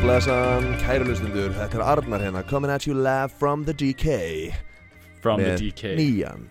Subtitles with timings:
[0.00, 4.54] og blessan, kæru lustundur, þetta er Arnar hérna, coming at you live from the DK
[5.20, 6.46] From the DK nýjan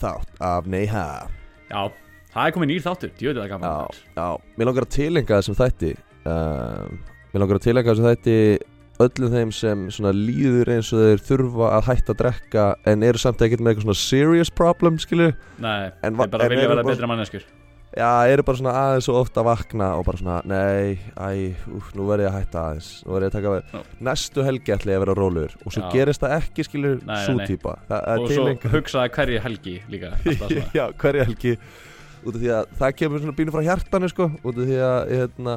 [0.00, 1.28] þátt af Neyha.
[1.70, 1.88] Já,
[2.34, 4.26] það er komið nýr þáttur, djöðu það gaman Já, já,
[4.58, 5.92] mér langar að tilenga þessum þætti
[6.28, 8.36] uh, Mér langar að tilenga þessum þætti
[9.06, 13.22] öllum þeim sem svona líður eins og þeir þurfa að hætta að drekka en eru
[13.22, 15.32] samt ekkert með eitthvað svona serious problem, skilju
[15.62, 17.48] Nei, En þeir bara vilja vera betra manneskur
[17.90, 21.88] Já, eru bara svona aðeins og ofta að vakna og bara svona, nei, æ, úf,
[21.98, 23.72] nú verð ég að hætta aðeins Nú verð ég að taka við.
[23.74, 23.96] Já.
[24.06, 25.88] Næstu helgi ætla ég að vera rólur Og svo Já.
[25.96, 30.12] gerist það ekki, skilur, svo er Og svo tilenga hugsaði hverju helgi líka.
[30.78, 31.56] Já, hverja helgi.
[32.20, 34.30] Út af því að það kemur svona pínu frá hjartanu sko.
[34.38, 35.56] Út af því að hérna,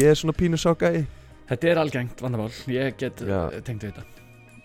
[0.00, 1.04] ég er svona pínu sáka í
[1.50, 4.04] Þetta er algengt vandamál, ég get uh, tengt við þetta.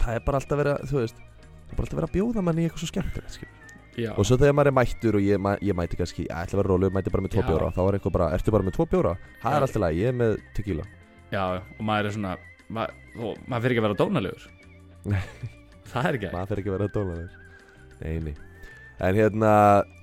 [0.03, 1.23] Það er bara alltaf verið að, þú veist
[1.65, 3.54] Það er bara alltaf verið að bjóða manni í eitthvað svo skemmtilegt skilur.
[3.95, 6.57] Já, Og svo þegar maður er mættur og ég, ma ég mæti kannski Ég ætla
[6.57, 7.69] að vera rólu, mæti bara með tvo bjóra.
[7.71, 9.13] Þá er eitthvað bara, ertu bara með tvo bjóra?
[9.43, 10.87] Það er alltaf læg, ég er með tequila.
[11.31, 12.33] Já, og maður er svona
[12.75, 14.47] ma og maður fyrir ekki að vera dónalegur.
[15.91, 17.41] Það er ekki maður fer ekki að vera dólaður
[18.01, 18.35] Nei, nei.
[19.05, 19.51] En hérna,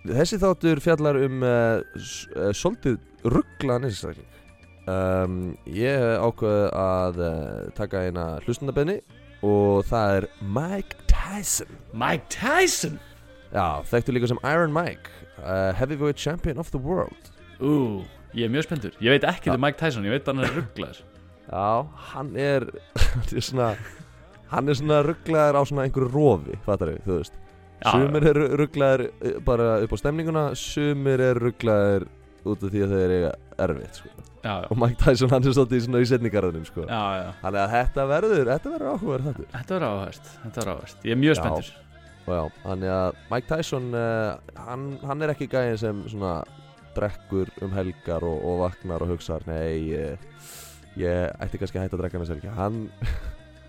[0.05, 1.81] þessi þáttur fjallar um uh,
[2.37, 2.99] uh, svolítið
[3.33, 4.29] rugglaðan einstakling
[4.93, 5.39] um,
[5.73, 9.01] Ég ákveð að uh, taka eina hlustundabenni
[9.43, 11.73] og það er Mike Tyson.
[11.99, 13.01] Mike Tyson
[13.53, 15.11] Já, þekktu líka sem Iron Mike
[15.42, 17.33] uh, Heavyweight Champion of the World.
[17.61, 18.00] Ú,
[18.33, 18.94] ég er mjög spenntur.
[19.05, 19.56] Ég veit ekki Já.
[19.56, 21.03] um Mike Tyson, ég veit bara hann er rugglaður.
[21.53, 21.67] Já,
[22.14, 22.67] hann er
[23.12, 23.69] hann er svona
[24.53, 27.39] hann er svona rugglaður á svona einhverju rofi fattar við, þú veist.
[27.83, 32.09] Já, Sumir eru rugglaðir uh, bara upp á stemninguna Sumir eru rugglaðir
[32.48, 33.37] út af því að þeir eiga
[33.69, 34.11] erfitt sko.
[34.42, 36.89] Já, já, Og Mike Tyson hann er svolítið í svona í setningarðunum sko.
[36.89, 41.69] Þannig að þetta verður Þetta verður áhugaður þetta var áhverst Ég er mjög spenntur
[42.23, 46.37] Og já, þannig að Mike Tyson uh, hann, hann er ekki gæðin sem svona
[46.97, 50.27] drekkur um helgar og, og vaknar og hugsar Nei, ég,
[51.00, 52.84] ég ætti kannski að hætta að drekka með selgi hann,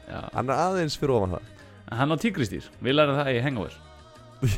[0.09, 1.51] Já, hann er aðeins fyrir ofan það.
[1.93, 3.77] Hann á tígristýr, við lærum það í Hangover.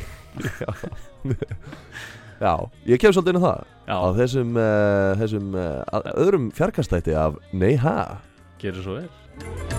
[2.44, 2.53] Já,
[2.89, 3.62] ég kem svolítið inn á það.
[3.85, 7.95] Já, á þessum, uh, þessum uh, öðrum fjarkastætti af Nei ha.
[8.59, 9.75] Gerir svo vel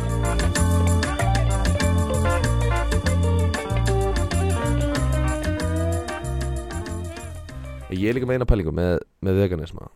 [7.95, 9.89] Ég er líka með eina pælingu með, með veganisma.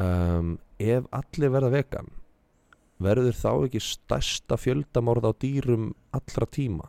[0.00, 2.08] Um, Ef allir verða vegan
[3.04, 6.88] verður þá ekki stærsta fjöldamorð á dýrum allra tíma?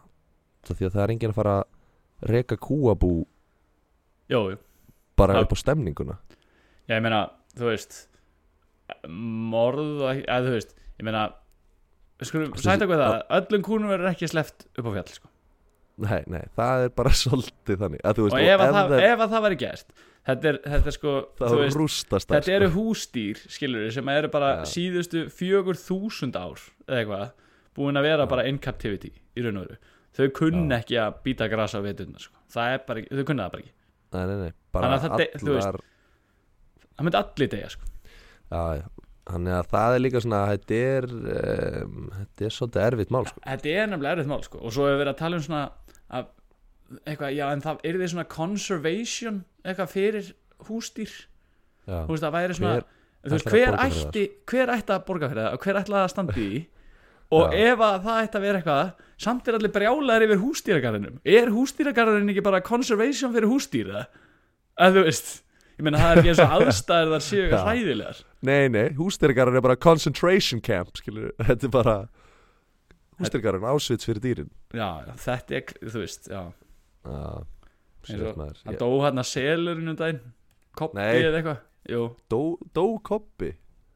[0.66, 3.12] Það því að það er enginn að fara að reka kúabú
[4.32, 4.58] Jó, jú.
[5.20, 6.18] bara upp á stemninguna.
[6.88, 7.22] Já, ég meina,
[7.58, 8.00] þú veist
[9.10, 11.28] Morð eða þú veist Ég meina
[12.26, 15.35] skulum sæta hvað það Öllum kúnum verður ekki sleppt upp á fjall sko.
[15.96, 19.34] Nei, nei, það er bara svolítið þannig veist, Og ef að, það, það, ef að
[19.36, 19.94] það væri gert
[20.26, 24.66] Þetta er, þetta er sko veist, Þetta eru húsdýr, skilur sem eru bara Já.
[24.74, 27.26] síðustu fjögur þúsund ár eða eitthvað,
[27.78, 28.32] búin að vera Já.
[28.34, 29.80] bara in captivity í raun og veru
[30.16, 30.76] þau kunn Já.
[30.82, 32.36] ekki að býta grasa á veturna sko.
[32.52, 33.74] það er bara, ekki- þau kunna það bara ekki
[34.16, 35.16] Nei, nei, nei, bara að það
[35.56, 35.80] allar
[36.96, 37.90] það myndi allir deyja sko.
[38.52, 38.86] Já, já
[39.26, 43.42] Þannig að það er líka svona Þetta er um, Þetta er svolítið erfitt mál sko.
[43.42, 44.60] þetta er nefnilega erfitt mál sko.
[44.62, 45.62] og svo hefur verið að tala um svona
[46.14, 46.28] að,
[47.06, 50.30] eitthvað, já en það er því svona conservation eitthvað fyrir
[50.68, 51.16] húsdýr?
[51.86, 52.86] Já, þú veist það væri svona Hver
[53.26, 56.12] þú veist, að hver ætti, hver ætti að borga fyrir það og hver ætti að
[56.14, 56.50] standa í?
[57.34, 57.72] Og Já.
[57.72, 58.92] ef að það ætti að vera eitthvað
[59.26, 64.04] samt er allir brjálæðir yfir hústýragarðinum er hústýragarðin ekki bara conservation fyrir hústýra
[64.78, 65.32] að þú veist
[65.76, 68.22] ég meina það er ekki eins og aðstæður þar séu hræðilegar.
[68.46, 71.98] Nei, nei, hústyrgarinn er bara concentration camp skilur, þetta er bara
[73.20, 74.50] hústyrgarinn ásvits fyrir dýrin.
[74.76, 74.90] Já,
[75.26, 76.42] þetta er, þú veist, já.
[77.06, 77.46] Já,
[78.06, 80.20] Eins og- það Ég- dó hann að selurinn um daginn.
[80.78, 81.24] Koppi Nei.
[81.24, 81.60] eða eitthvað?
[81.90, 82.40] Jú, Dó,
[82.74, 83.52] dó Koppi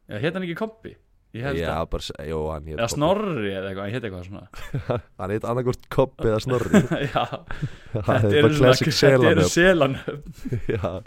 [0.10, 0.96] já, hétt hann ekki koppi
[1.34, 2.94] ég held Já, að, bara, jú, hann hét eða Kobbi.
[2.96, 4.48] snorri eða eitthvað, hann hétt eitthvað svona.
[5.20, 6.82] Hann heit annarkvort Koppi eða Snorri.
[7.14, 7.26] Já,
[7.94, 10.22] Það þetta er eru svona þetta eru selanöfn.
[10.70, 11.04] Já,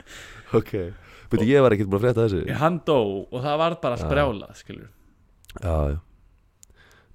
[0.60, 0.72] ok.
[1.32, 2.42] Beti, ég var ekkert búin að frétta þessu.
[2.60, 2.98] Hann dó
[3.32, 4.88] og það var bara brjálað skilur
[5.62, 5.98] Já, já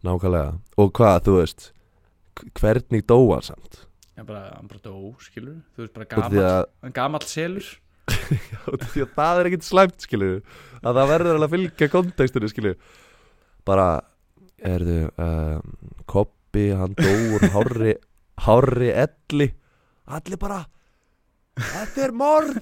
[0.07, 0.54] Nákvæmlega.
[0.80, 1.68] Og hvað, þú veist
[2.57, 3.81] Hvernig dó hann samt?
[4.18, 7.68] Já, bara, hann bara dó, skilur Þú veist, bara gamall, að, gamall selur.
[8.51, 10.38] Já, því að það er ekkert slæmt skilur
[10.81, 12.77] Að það verður alveg að fylgja kontekstinu skilur
[13.68, 13.88] Bara
[14.65, 15.75] Erðu um,
[16.10, 17.98] Koppi, hann dó úr hárri
[18.48, 19.51] Hárri elli.
[20.13, 20.63] Allir bara
[21.57, 22.60] Þetta er morð!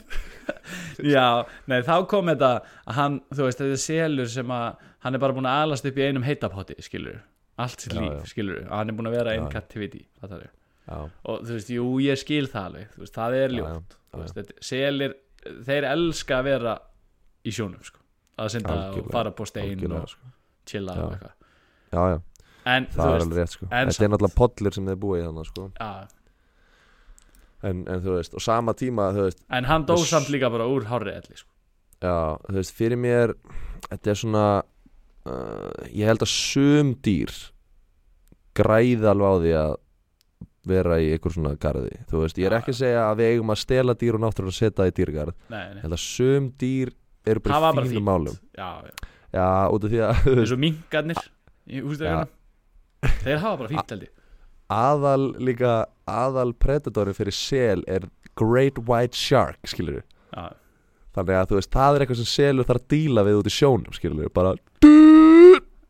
[1.15, 2.51] Já, nei, þá kom þetta
[2.87, 4.67] að hann, þú veist, þetta er selur sem að
[5.05, 7.17] hann er bara búin að alast upp í einum heitapotti, skilur
[7.57, 9.45] Allt sitt líf, skilur að hann er búin að vera já.
[9.53, 10.49] captivity fattarðu?
[10.85, 12.97] Já, og þú veist, jú, ég skil það alveg.
[12.99, 13.95] Veist, það er ljótt.
[14.61, 15.15] Selir,
[15.65, 16.73] þeir elska að vera
[17.45, 17.99] í sjónum, sko.
[18.37, 20.33] Að synda og fara på stein og sko.
[20.67, 21.33] chilla og eitthvað.
[21.95, 22.19] Já, já,
[22.65, 23.65] en það er veist, alveg rétt sko.
[23.71, 25.67] en Þetta er náttúrulega pollir sem þið búið í þannig sko.
[25.79, 26.07] já,
[27.69, 30.67] en, en þú veist, og sama tíma veist, en hann dó Þess- samt líka bara
[30.69, 31.49] úr hárri elli sko.
[32.03, 32.15] já,
[32.49, 33.33] þú veist, fyrir mér
[33.89, 34.45] þetta er svona
[35.29, 37.33] uh, ég held að sum dýr
[38.55, 39.73] græða alveg á því að
[40.65, 41.91] vera í einhver svona garði.
[42.09, 44.57] Þú veist, ég er ekki að segja að við eigum að stela dýr og náttúrulega
[44.57, 45.35] setja það í dýrgarð.
[45.53, 46.93] Ég held að sum dýr
[47.25, 48.07] eru bara fínum fínt.
[48.07, 48.39] málum.
[48.57, 48.93] Já, já.
[49.35, 51.21] já, út af því að og mingarnir
[53.21, 54.13] þeir hafa bara fínt held ég.
[54.73, 55.73] Aðal líka
[56.09, 60.49] aðal predatori fyrir sel er Great White Shark, skilur já,
[61.15, 63.53] þannig að þú veist, það er eitthvað sem selur þarf að díla við út í
[63.55, 64.55] sjónum, skilur bara,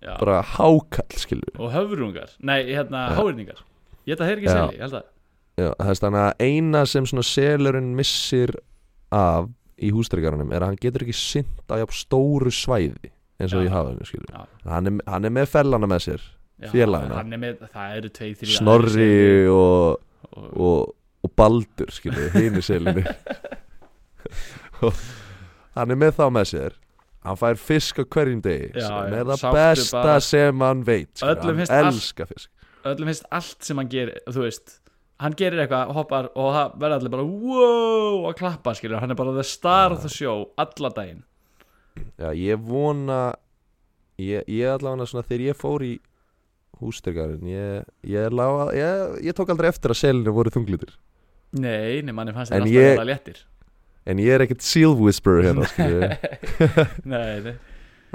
[0.06, 0.13] já.
[0.22, 3.18] bara hákall, skilur og höfrungar, nei, hérna, Já.
[3.19, 3.60] háirningar
[4.06, 4.56] ég held að þeir ekki Já.
[4.56, 5.12] seli, ég held að
[5.56, 8.52] Já, það er þannig að eina sem svona selurinn missir
[9.16, 9.46] af
[9.80, 13.68] í hústryggjarunum er að hann getur ekki sint á jafn stóru svæði eins og Já.
[13.68, 14.44] í hafinu, skilur Já.
[14.72, 16.25] hann er, hann er með fellana með sér
[16.56, 17.18] Já, Félagana.
[17.19, 19.10] hann er með, það eru tvei, þrjá Snorri
[19.51, 19.98] og,
[20.31, 20.94] og, og,
[21.28, 23.04] og Baldur, skilur, hinu selinu
[24.86, 24.94] og
[25.75, 26.78] hann er með þá með sér
[27.25, 31.36] hann fær fisk á hverjum degi Já, sem er það besta sem hann veit skilur,
[31.36, 32.50] Öllum hann elskar fisk.
[32.86, 34.75] Öllum finnst allt sem hann gerir þú veist,
[35.24, 39.19] hann gerir eitthvað hoppar og það verður allir bara wow að klappa skilur, hann er
[39.19, 41.24] bara the star of the show alla daginn.
[42.19, 43.33] Já, ég vona
[44.19, 45.94] ég, ég allavega svona þegar ég fór í
[46.81, 48.38] hústyrgarinn ég, ég,
[48.75, 50.92] ég, ég tók aldrei eftir að selinu voru þunglitir
[51.56, 53.38] nei, nei, manni fannst þetta alltaf ég- vera léttir
[54.06, 55.66] en ég er ekkert seal whisperer hérna
[57.12, 57.56] nei, nei,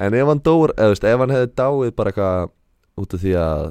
[0.00, 2.52] en ef hann dór, eða veist, ef hann hefði dáið bara eitthvað
[3.00, 3.66] út af því að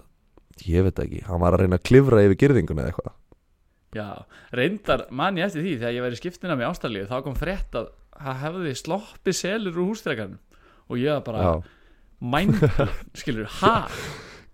[0.68, 3.16] ég veit ekki, hann var að reyna að klifra yfir girðinguna eða eitthvað.
[3.95, 4.07] Já
[4.54, 7.88] reyndar man ég eftir því þegar ég væri skiptina með Ástralíu þá kom frétt að
[8.19, 10.39] það hefði sloppið selur úr hústrekarnum
[10.89, 11.54] og ég var bara Já.
[12.36, 12.60] mind,
[13.18, 13.75] skilur, ha?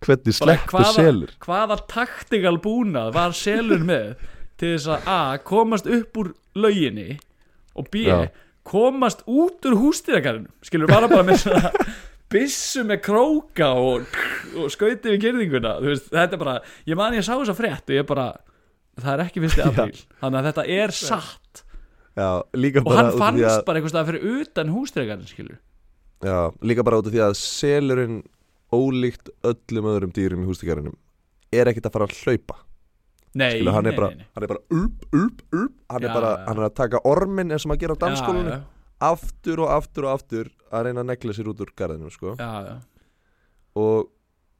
[0.06, 0.38] Hvernig
[0.70, 1.34] hvaða- selur?
[1.44, 4.14] hvaða taktikal búnað var selur með
[4.62, 5.20] til þess að A.
[5.44, 7.16] komast upp úr lauginni
[7.76, 8.06] og B.
[8.08, 8.32] Já.
[8.66, 11.72] komast út úr hústýragarðinum skilur bara bara með svona
[12.34, 14.08] byssu með króka og,
[14.58, 16.56] og skauti við gerðinguna veist, þetta er bara,
[16.90, 18.32] ég man ég sá þess að frétt og ég bara,
[18.98, 20.02] það er ekki fyrsti apríl.
[20.24, 21.64] Þannig að þetta er satt.
[22.16, 25.58] Já, og bara hann fannst að, bara einhvers stað fyrir utan hústýragarðin skilur
[26.24, 28.22] já, líka bara út af því að selurinn
[28.74, 30.96] ólíkt öllum öðrum dýrum í hústyrgarunum
[31.54, 32.62] er ekkert að fara að hlaupa
[33.36, 36.08] nei, Skilu, hann, nei, er bara, nei, hann er bara upp, upp, upp hann Já,
[36.10, 36.46] er bara, já.
[36.50, 38.60] hann er að taka ormin eins og maður gera á dansskólinu já,
[39.12, 42.36] aftur og aftur og aftur að reyna að negla sér út úr garðinu sko.
[42.40, 42.76] já, já.
[43.76, 44.12] og,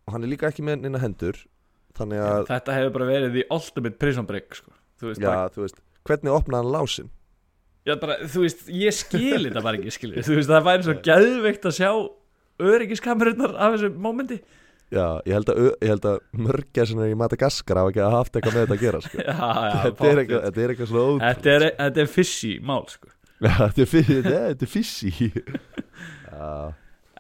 [0.06, 1.40] og hann er líka ekki með neina hendur
[1.96, 4.76] þannig að, þetta hefur bara verið the ultimate prison break sko.
[5.00, 7.14] þú veist, já, veist hvernig opnaði hann lásin
[7.86, 11.76] Já, bara, þú veist, ég skil þetta bara ekki, veist, það væri svo gæðveikt að
[11.78, 11.90] sjá
[12.66, 14.40] öryggiskamerunnar af þessu mómenti
[14.94, 15.60] já, ég held að,
[16.10, 16.20] að
[17.08, 19.18] er í Madagaskar hafa ekki haft eitthvað með þetta að gera sko.
[19.26, 22.52] Já, já, þetta, er eitthvað, þetta er eitthvað svona ótrúlegt þetta er, þetta er fishy
[22.62, 23.12] mál, sko.
[23.46, 25.12] Já, þetta er fissi
[26.36, 26.50] Já,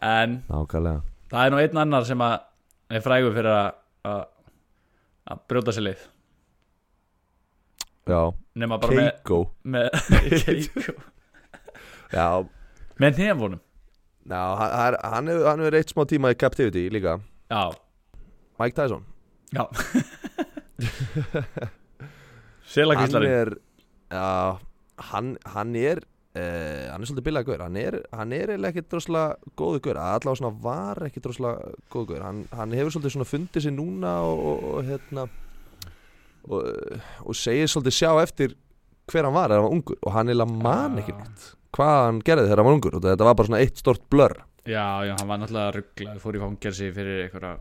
[0.05, 1.01] En nákvæmlega.
[1.31, 2.35] það er nú einn annar sem að
[2.95, 3.71] er frægur fyrir að
[4.05, 4.27] að-
[5.33, 6.03] að brjóta sér leið
[8.05, 8.19] Já,
[8.61, 9.37] Nefna bara með, Keiko.
[9.65, 9.87] með
[10.45, 10.93] Keiko.
[12.13, 12.27] Já,
[13.01, 13.55] Með nefnum
[14.29, 17.15] ná, hann, hefur hann hefur eitt smá tíma í Captivity líka
[17.49, 17.71] Já,
[18.59, 19.05] Mike Tyson.
[19.53, 19.67] Já.
[22.65, 23.49] Hann Selagíslari er
[24.11, 24.57] Já,
[25.11, 26.01] hann, hann er
[26.35, 27.63] uh, Hann er svolítið billað gaur.
[27.63, 29.99] Hann er, hann er ekkit droslega góðu gaur.
[30.01, 32.25] Allavega svona var ekkit droslega góðu gaur.
[32.25, 35.27] Hann, hann hefur svolítið svona fundið sér núna og, og, og hérna
[36.49, 36.59] og,
[37.23, 38.57] og segir svolítið sjá eftir
[39.11, 40.01] hver hann var þegar hann var ungur.
[40.01, 42.97] Og hann eiginlega man ekki neitt hvað hann gerði þegar hann var ungur.
[42.97, 46.37] Og þetta var bara svona eitt stort blur Já, já, hann var náttúrulega rugglað Fór
[46.37, 47.55] í fangelsi fyrir einhverja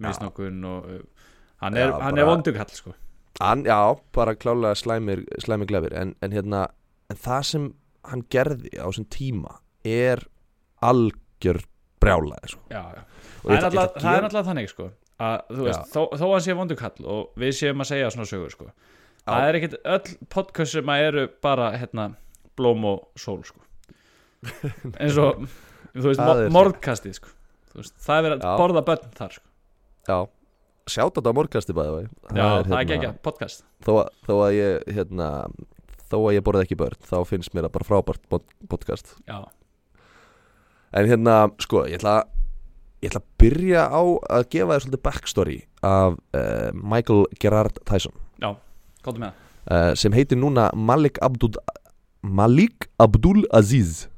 [0.00, 1.00] misnokkun og uh,
[1.60, 2.94] hann er, Já, hann bara- er vondugall, sko.
[3.40, 3.78] Hann, já,
[4.16, 6.62] bara klálega slæmir, slæmir glefir en, en hérna,
[7.12, 7.66] en það sem
[8.10, 10.24] hann gerði á þessum tíma er
[10.84, 11.60] algjör
[12.00, 12.62] brjálaði sko.
[12.72, 13.04] Já, já.
[13.44, 14.88] Það ég er að það er náttúrulega þannig sko
[15.20, 15.92] að þú veist, Já.
[15.92, 18.68] þó, þó hann sé vondukall og við séum að segja svona sögur sko.
[19.28, 22.06] Það er ekkit öll podcast sem að eru bara hérna
[22.56, 23.60] blóm og sól sko.
[25.00, 25.44] Eins og
[25.94, 27.32] þú veist, Það mo morðkastið sko.
[27.74, 28.48] Veist, það er verið Já.
[28.50, 29.46] að borða börn þar sko.
[30.10, 30.18] Já,
[30.90, 32.04] sjátt þetta á morgasti bæði vei
[32.34, 33.64] já, það er ekki ekki podcast.
[33.84, 35.28] Þó, að- þó að ég hérna,
[36.10, 39.14] þó að ég borði ekki börn þá finnst mér það bara frábært pod- podcast.
[39.28, 39.38] Já,
[40.92, 42.16] en hérna, sko, ég ætla
[43.00, 44.02] ég ætla að byrja á
[44.36, 48.12] að gefa þér svolítið backstory af uh, Michael Gerard Tyson.
[49.00, 49.46] Komdu með það.
[49.70, 51.54] Uh, sem heitir núna Malik Abdul
[52.22, 54.08] Malik Abdul Aziz.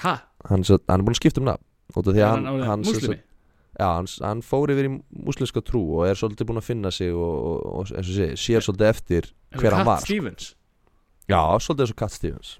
[0.00, 0.14] Ha,
[0.48, 1.64] hann, svo- hann er búin að skipta um nafn.
[1.94, 3.30] Út af því að hann, hann, hann, sagt-
[3.74, 4.90] Já, hann, hann fór yfir í
[5.26, 8.28] múslimska trú og er svolítið búinn að finna sig og, og, og eins og sé,
[8.38, 10.06] sér svolítið eftir hver hann var sko.
[10.06, 10.54] Stevens?
[11.28, 12.52] Já, svolítið eins og Cat Stevens.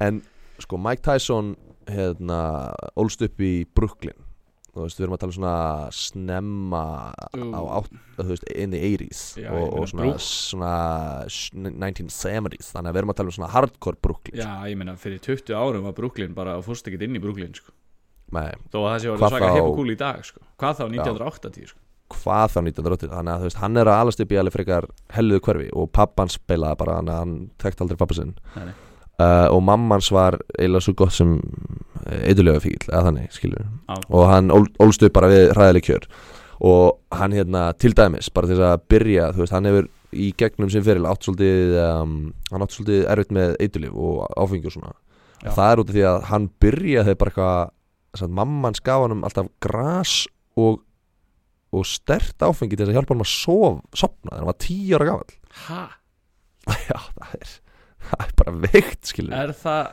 [0.00, 0.22] En
[0.60, 1.54] sko Mike Tyson
[1.88, 2.40] hérna,
[2.98, 4.16] ólst upp í Brooklyn
[4.84, 5.54] veist, við erum að tala um svona
[5.96, 6.82] snemma
[7.16, 10.72] á átt, þú veist, in the 80s Já, og, og svona, svona
[11.32, 14.96] sh- 1970s, þannig að við erum að tala um svona hardcore Brooklyn Já, ég meina
[15.00, 17.72] fyrir 20 árum var Brooklyn bara og fórst ekkert inn í Brooklyn sko.
[18.36, 20.40] Nei, þó að það sé Hvað orðið svaka cool í dag sko.
[20.58, 21.78] hvað þá 1980 sko.
[22.16, 24.84] hvað þá 1980 þannig að þú veist, hann er að alast upp í alveg frekar
[25.16, 28.74] helluðu hverfi og pappan spilaði bara hann, hann þekkt aldrei pappa sinn Nei, nei.
[29.22, 31.36] Uh, og mammans var eiginlega svo gott sem
[32.06, 33.96] eitthulega fíl, eða þannig, skilur Já.
[33.98, 36.08] og hann ól, ólst upp bara við ræðileg kjör.
[36.66, 40.30] Og hann hérna til dæmis, bara til þess að byrja þú veist, hann hefur í
[40.40, 42.14] gegnum sem fyrir átt svolítið, um,
[42.52, 44.94] hann átt svolítið erfitt með eitthulif og áfengi og svona.
[45.42, 45.50] Já.
[45.52, 50.14] það er út af því að hann byrjaði bara eitthvað mammans gaf hann alltaf gras
[50.56, 50.80] og
[51.76, 54.96] og stert áfengi til þess að hjálpa hann að sof, sopna þegar hann var tíu
[54.96, 55.34] ára gamall.
[55.66, 55.82] Ha,
[56.88, 57.54] já, það er
[58.46, 59.92] bara veikt skilur er það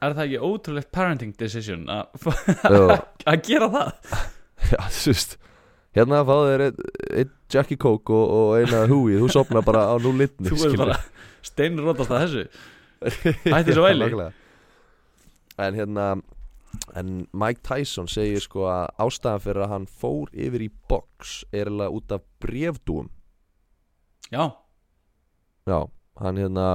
[0.00, 3.92] er það ekki ótrúlegt parenting decision að gera það?
[4.70, 5.38] Já, þú veist
[5.96, 6.82] hérna fáðu þér einn
[7.20, 10.76] ein Jackie Coke og, og eina Hui, þú sopna bara á nú litni þú er
[10.78, 10.98] bara
[11.44, 12.44] steinrótast að þessu.
[13.54, 14.28] Hætti svo væli.
[15.60, 16.04] en hérna
[16.96, 21.70] en Mike Tyson segir sko að ástæðan fyrir að hann fór yfir í box er
[21.72, 23.08] alveg út af brefdúum
[24.30, 24.44] já,
[25.66, 25.78] já,
[26.22, 26.66] hann hérna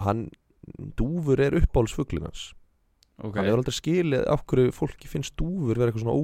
[0.00, 0.30] hann,
[0.98, 2.50] dúfur er uppáhaldsfuglinn hans.
[3.20, 3.34] Ok.
[3.36, 6.16] Hann hefur aldrei skilið af hverju fólki finnst dúfur vera eitthvað svona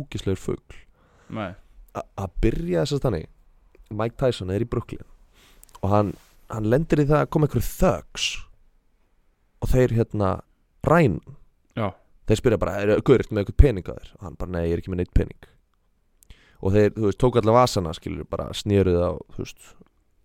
[1.37, 1.51] Nei.
[1.97, 3.27] A- að byrja þess að þannig
[3.97, 5.05] Mike Tyson er í Brooklyn
[5.83, 6.15] og hann,
[6.51, 8.27] hann lendir í það að koma einhverju thugs
[9.63, 10.31] og þeir hérna
[10.87, 11.19] ræn
[11.77, 11.91] já,
[12.29, 14.11] þeir spyrja bara, er Guðrikt með eitthvað pening að þér?
[14.19, 15.49] Og hann bara, nei, ég er ekki með neitt pening.
[16.65, 19.67] Og þeir, þú veist, tók allar vasana skilur, bara snýruð á, þú veist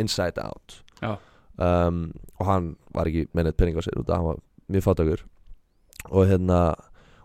[0.01, 0.77] inside out.
[1.01, 1.17] Já.
[1.61, 2.03] Um,
[2.39, 4.41] og hann var ekki með neitt pening á sér út af að hann var
[4.71, 5.23] mjög fátakur
[6.09, 6.59] og hérna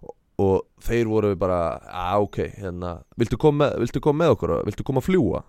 [0.02, 4.66] og, og þeir voru bara, að ok hérna, viltu koma með, koma með okkur og
[4.68, 5.42] viltu koma að fljúa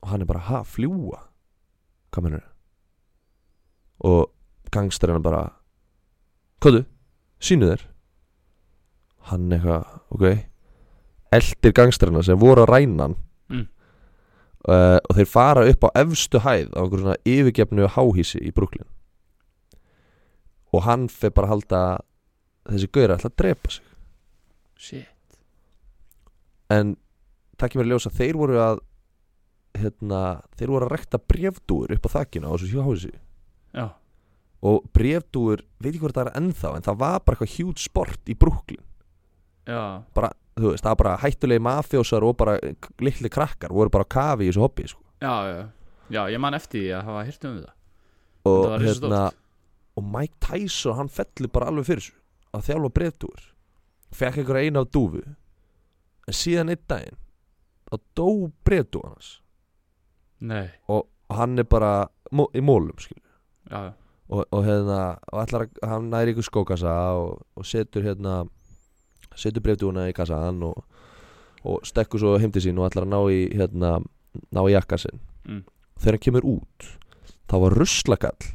[0.00, 1.24] og hann er bara, ha, fljúa
[2.10, 2.46] hvað mennur
[4.10, 4.30] og
[4.72, 5.48] gangsturinn bara
[6.60, 6.84] hvað
[7.40, 7.82] sínu þér.
[9.30, 10.24] Hann eitthvað, ok
[11.30, 13.16] eldir gangstrana sem voru að ræna hann.
[13.50, 13.66] Mm.
[14.68, 18.88] Uh, og þeir fara upp á efstu hæð á einhverjum svona yfirgefnu háhísi í Brooklyn.
[20.74, 21.82] Og hann fyrir bara að halda
[22.70, 23.86] þessi gauður ætla að drepa sig.
[24.80, 25.38] Shit.
[26.70, 26.94] En
[27.58, 28.84] það kemur að ljósa þeir voru að
[29.80, 30.20] hérna,
[30.58, 33.12] þeir voru að rekta brefdúur upp á þakkinu á þessu háhísi
[33.76, 33.86] já,
[34.66, 38.30] og brefdúur, veit ekki hvort það er ennþá en það var bara eitthvað hjút sport
[38.30, 38.82] í Brooklyn.
[39.68, 42.56] Já, bara, þú veist, það var bara hættulegi mafjósar og bara
[43.00, 45.02] litli krakkar voru bara kafi í þessu hobby sko.
[45.20, 45.68] já, já
[46.10, 47.72] já, ég man eftir því að hafa hýrt um þetta.
[48.50, 48.86] Og risastórt.
[48.86, 49.22] hérna
[50.00, 52.18] og Mike Tyson, hann fellur bara alveg fyrir þessu
[52.56, 53.48] að þjálfa breyftúr
[54.10, 55.22] fekk einhverja eina á dúfu.
[56.26, 57.18] En síðan einn daginn
[57.90, 58.28] þá dó
[58.66, 59.40] breyftú hans
[60.40, 62.96] nei, og, og hann er bara mó, í mólum
[64.30, 65.00] og, og hérna
[65.32, 68.44] og ætlar að, hann næri ykkur skókassa og, og setur hérna
[69.38, 70.82] setur breyftúna í kassan og,
[71.64, 73.92] og stekkur svo heim til sín og ætlar að ná í hérna,
[74.50, 75.20] ná í jakka sinn.
[75.48, 75.64] Mm.
[76.00, 76.90] þegar hann kemur út
[77.50, 78.50] þá var ruslakall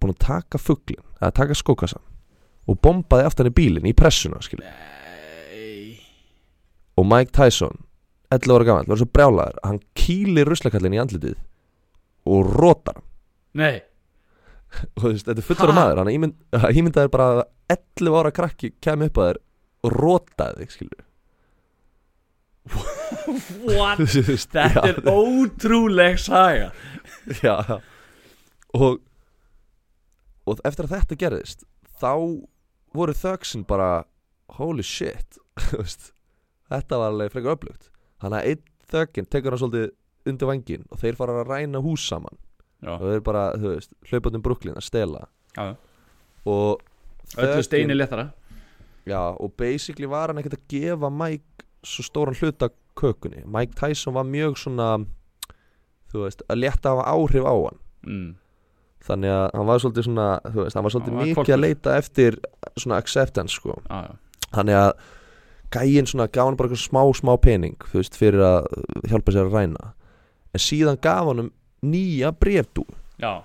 [0.00, 2.04] búin að taka fugglin eða taka skókassan
[2.66, 4.40] og bombaði aftan í bílinn í pressuna
[6.96, 7.82] og Mike Tyson
[8.32, 11.36] 11 ára gammal, verður svo brjálaður að hann kýlir ruslakallin í andlitið
[12.26, 13.04] og rótar hann.
[13.56, 13.76] Nei,
[14.96, 15.76] og þú veist, þetta er fullur Ha?
[15.76, 16.38] maður hann ímynd,
[16.80, 17.42] ímyndaði bara að
[17.76, 19.40] 11 ára krakki kem upp að þér
[19.84, 21.06] og rótaði þig skilur
[22.66, 24.00] what?
[24.52, 26.70] Þetta er ótrúleg saga.
[27.42, 27.78] Já, já.
[28.74, 29.02] og
[30.46, 31.64] og eftir að þetta gerðist
[31.98, 32.12] þá
[32.94, 34.04] voru þöksin bara
[34.60, 35.40] holy shit
[36.70, 37.90] þetta var alveg frekar öflugt.
[38.22, 42.06] Þannig að einn þökin tekur hann svolítið undir vangin og þeir fara að ræna hús
[42.06, 42.38] saman.
[42.84, 45.24] Já, og þeir bara, þú veist, hlaupandi um Brooklyn að stela.
[45.56, 45.74] Já,
[46.46, 46.84] og
[47.42, 48.28] öllu steini léttara
[49.06, 53.44] já, og basically var hann ekkert að gefa Mike svo stóran hluta kökunni.
[53.46, 54.90] Mike Tyson var mjög svona
[56.10, 57.80] þú veist, að létta að hafa áhrif á hann.
[58.06, 58.34] Mm.
[59.06, 61.54] þannig að hann var svolítið svona þú veist, hann var svolítið mikið hvolpur.
[61.54, 62.38] að leita eftir
[62.74, 63.76] svona acceptance sko.
[63.86, 64.90] Já, já, þannig að
[65.76, 68.66] gæinn svona gaf hann bara eitthvað smá smá pening þú veist, fyrir að
[69.10, 69.92] hjálpa sér að ræna.
[70.54, 71.52] En síðan gaf hann um
[71.86, 72.86] nýja brefdú
[73.22, 73.44] já,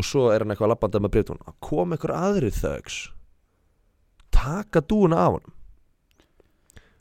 [0.00, 3.00] og svo er hann eitthvað að labbanda með brefdún að koma einhver aðri þögs
[4.34, 5.52] taka dúuna af hann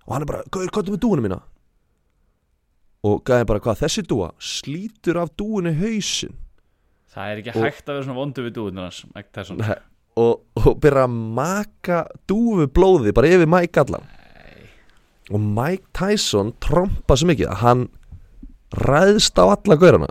[0.10, 1.36] og hann er bara, gauður, hvað er með dúinu mína.
[3.06, 6.34] Og gæði bara, hvað, þessi dúa slítur af dúinu hausinn.
[7.14, 8.56] Það er ekki Og- hægt að vera svona vondu við
[9.34, 9.58] Tyson.
[9.62, 9.76] Nei,
[10.18, 14.08] og, og byrja að maka dúfu blóði bara yfir Mike allan.
[15.30, 17.86] Og Mike Tyson trompa svo mikið að hann
[18.82, 20.10] ræðst á alla gaurana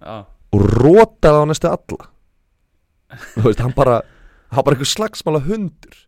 [0.00, 0.24] Já,
[0.54, 2.06] og rótaði á næstu alla.
[3.34, 4.00] Þú veist, hann bara
[4.54, 5.98] hann bara eitthvað slagsmála hundur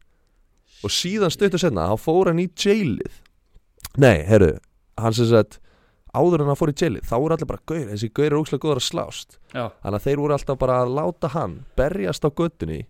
[0.83, 3.21] og síðan stöttu senna hann fór hann í jailið.
[4.03, 4.55] Nei, herru,
[5.01, 5.59] hann sem sagt
[6.13, 8.65] áður en hann fór í jailið, þá voru allir bara gaur, þessi gaur er ókslega
[8.65, 9.39] góður að slást.
[9.53, 12.81] Já, þannig að þeir voru alltaf bara að láta hann berjast á göttunni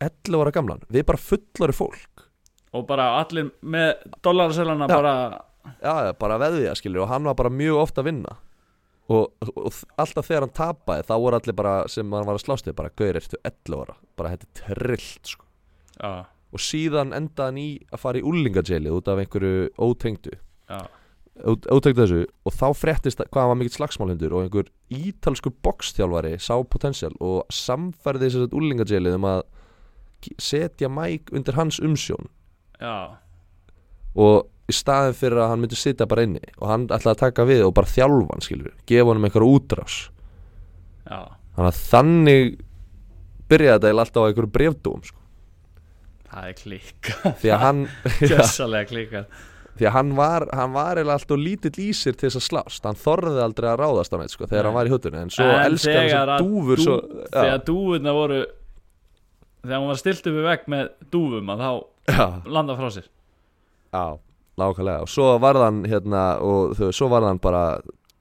[0.00, 2.26] 11 ára gamlan, við bara fullari fólk.
[2.76, 5.14] Og bara allir með dollarselana bara
[5.82, 8.36] já, bara veðja skilur og hann var bara mjög ofta að vinna.
[9.10, 12.68] Og, og alltaf þegar hann tapaði þá voru allir bara sem hann var að slást
[12.68, 15.48] við bara gaur ertu 11 ára, bara þetta er trillt sko.
[15.96, 16.12] Já,
[16.52, 20.32] og síðan endaði hann í að fara í úlingajailið út af einhverju ótengdu.
[21.40, 22.26] Út- ótengdu þessu.
[22.44, 27.12] Og þá fréttist að- hvað hann var mikill slagsmálhundur og einhver ítalskur boxþjálfari sá potensial
[27.20, 29.42] og samfærði þess að úlingajailið um að
[30.38, 32.26] setja Mike undir hans umsjón.
[32.80, 33.16] Já.
[34.16, 37.46] Og í staðin fyrir að hann myndi sitja bara inni og hann ætlaði að taka
[37.48, 39.96] við og bara þjálfa hann skilur gefa honum einhverja útrás.
[41.06, 41.20] Já,
[41.56, 42.60] þannig að þannig
[43.50, 45.19] byrjaði þetta alltaf á einhverju brefdóm sko.
[46.30, 47.82] Það er klíka því að hann
[49.80, 52.84] því að hann var hann var eiginlega alltaf lítill í sér til þess að slást.
[52.84, 54.68] Hann þorði aldrei að ráðast á neitt sko, þegar Nei.
[54.68, 56.96] hann var í hutunni en svo elskar hann sem dúfur dú- svo,
[57.32, 58.40] Þegar dúfurna voru
[59.60, 61.70] Þegar hún var stilt upp í vegg með dúfum að þá
[62.16, 63.08] já, landa frá sér.
[63.92, 64.04] Já,
[64.60, 65.02] nákvæmlega.
[65.04, 67.64] Og svo varð hann hérna og veist, svo varð hann bara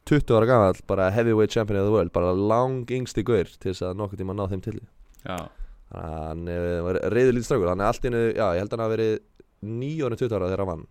[0.10, 3.86] 20 ára gamall, bara heavyweight champion of the world, bara lang yngsti gaur til þess
[3.88, 4.80] að nokkuð tíma ná þeim til
[5.24, 5.38] Já,
[5.90, 8.70] Þannig að hann eh, var reyður lítið strákur hann er allt einu, já ég held
[8.70, 9.14] að hann hafi verið
[9.80, 10.84] 9 ára 20 ára þegar hann vann.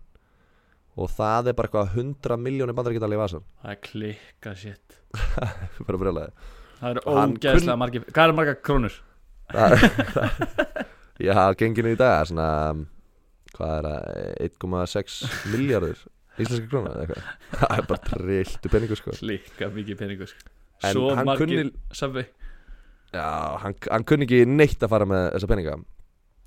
[0.99, 4.97] Og það er bara eitthvað 100 miljónir bandaríkjadali í vasan það er klíka shit.
[5.87, 6.33] Bara brjólaði
[6.79, 8.97] Það eru ógeðslega kunn- margir Hvað eru margar krónur?
[11.29, 12.47] já, genginu í dag er svona
[13.55, 14.03] hvað er það
[14.49, 15.15] 1,6
[15.53, 16.03] miljardur
[16.39, 17.31] íslenska króna eða eitthvað.
[17.59, 19.15] Það er bara trilltu penningur sko.
[19.19, 20.51] Klíka mikið peningur sko.
[20.85, 22.27] Svo hann margir kunni- Subway
[23.13, 23.27] já,
[23.63, 25.75] hann, hann kunni ekki neitt að fara með þessa penninga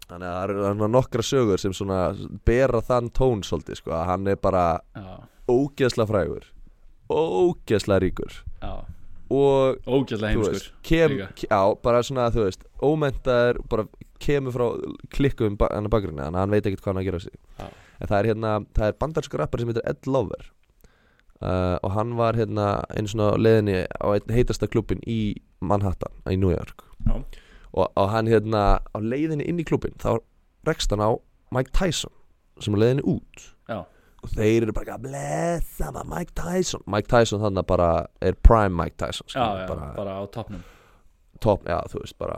[0.09, 2.01] þannig að það eru nokkra sögur sem svona
[2.47, 5.13] bera þann tón svolítið sko að hann er bara Já,
[5.49, 6.51] ógeðslega frægur
[7.13, 8.39] ógeðslega ríkur.
[8.63, 8.73] Já.
[9.33, 11.15] Og Ógeðslega þú heimskur kem,
[11.49, 13.87] já, bara svona þú veist ómentaður, bara
[14.23, 14.67] kemur frá
[15.17, 17.39] klikkuðum ba hann bakgrunni þannig að hann veit ekkert hvað hann að gera sig.
[17.59, 17.69] Já.
[18.03, 20.45] en það er hérna, það er bandarsku rappar sem heitir Ed Lover
[21.43, 25.21] uh, og hann var hérna einu svona á leiðinni á einn heitasta klubbin í
[25.63, 26.83] Manhattan í New York.
[27.07, 27.17] Já.
[27.73, 30.19] og, og hann hérna á leiðinni inn í klubbin þá
[30.69, 31.11] rekst hann á
[31.55, 32.13] Mike Tyson
[32.63, 33.47] sem er leiðinni út.
[33.71, 33.81] Já.
[34.23, 36.83] og þeir eru bara blessa maður Mike Tyson.
[36.87, 37.89] Mike Tyson þannig bara
[38.23, 40.63] er prime Mike Tyson Já, skilur, já, bara, bara á toppnum.
[41.43, 42.37] Top, já þú veist bara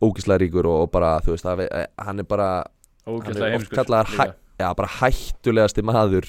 [0.00, 2.48] ógislega ríkur og, og bara þú veist að, eh, hann er bara,
[3.08, 4.34] Ógeðslega oft heimskur kallaður líka.
[4.62, 6.28] já bara hættulegasti maður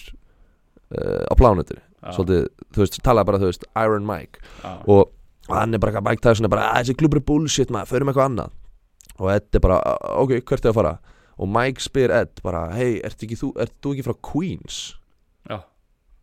[0.97, 4.39] uh, á plánutinu Já, svolítið, þú veist, talaði bara þú veist Iron Mike.
[4.63, 5.09] Já, og
[5.49, 8.09] og hann er bara, Mike Tyson er bara, "Ah, þessi klubur er bullshit maður, förum
[8.11, 8.51] eitthvað annað.
[9.19, 10.99] Og Ed er bara, "Ah, ok, hvert er að fara?
[11.39, 14.95] Og Mike spyr Ed bara, hei, ert þú, ert þú ekki frá Queens?
[15.49, 15.63] Já,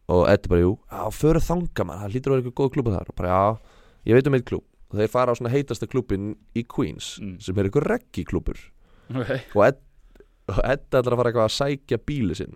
[0.08, 2.72] og Ed er bara, jú, já, föru þanga maður það hlýtur að vera eitthvað góð
[2.72, 3.08] klubba þar.
[3.08, 3.58] Og bara, já,
[4.06, 7.40] ég veit um eitt klub og þeir fara á svona heitasta klubbin í Queens Mm.
[7.42, 8.56] sem er eitthvað reggi klubur
[9.10, 9.40] ok.
[9.56, 9.76] Og Ed,
[10.48, 12.54] ætlar að fara eitthvað að sækja bíli sinn.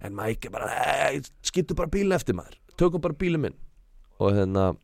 [0.00, 2.54] En Mike er bara, nei, skittu bara bílinn eftir maður.
[2.78, 3.54] Tökum bara bílinn minn.
[4.18, 4.74] Og hérna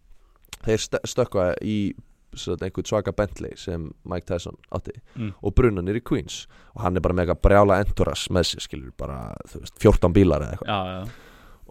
[0.65, 1.95] þeir st stökkva í
[2.37, 5.33] einhvern svaka Bentley sem Mike Tyson átti Mm.
[5.43, 6.47] og brunna nýr í Queens.
[6.75, 10.43] Og hann er bara með eitthvað brjála entourage með sér skilur bara, veist, 14 bílar
[10.43, 10.69] eða eitthvað.
[10.69, 11.09] Já, já,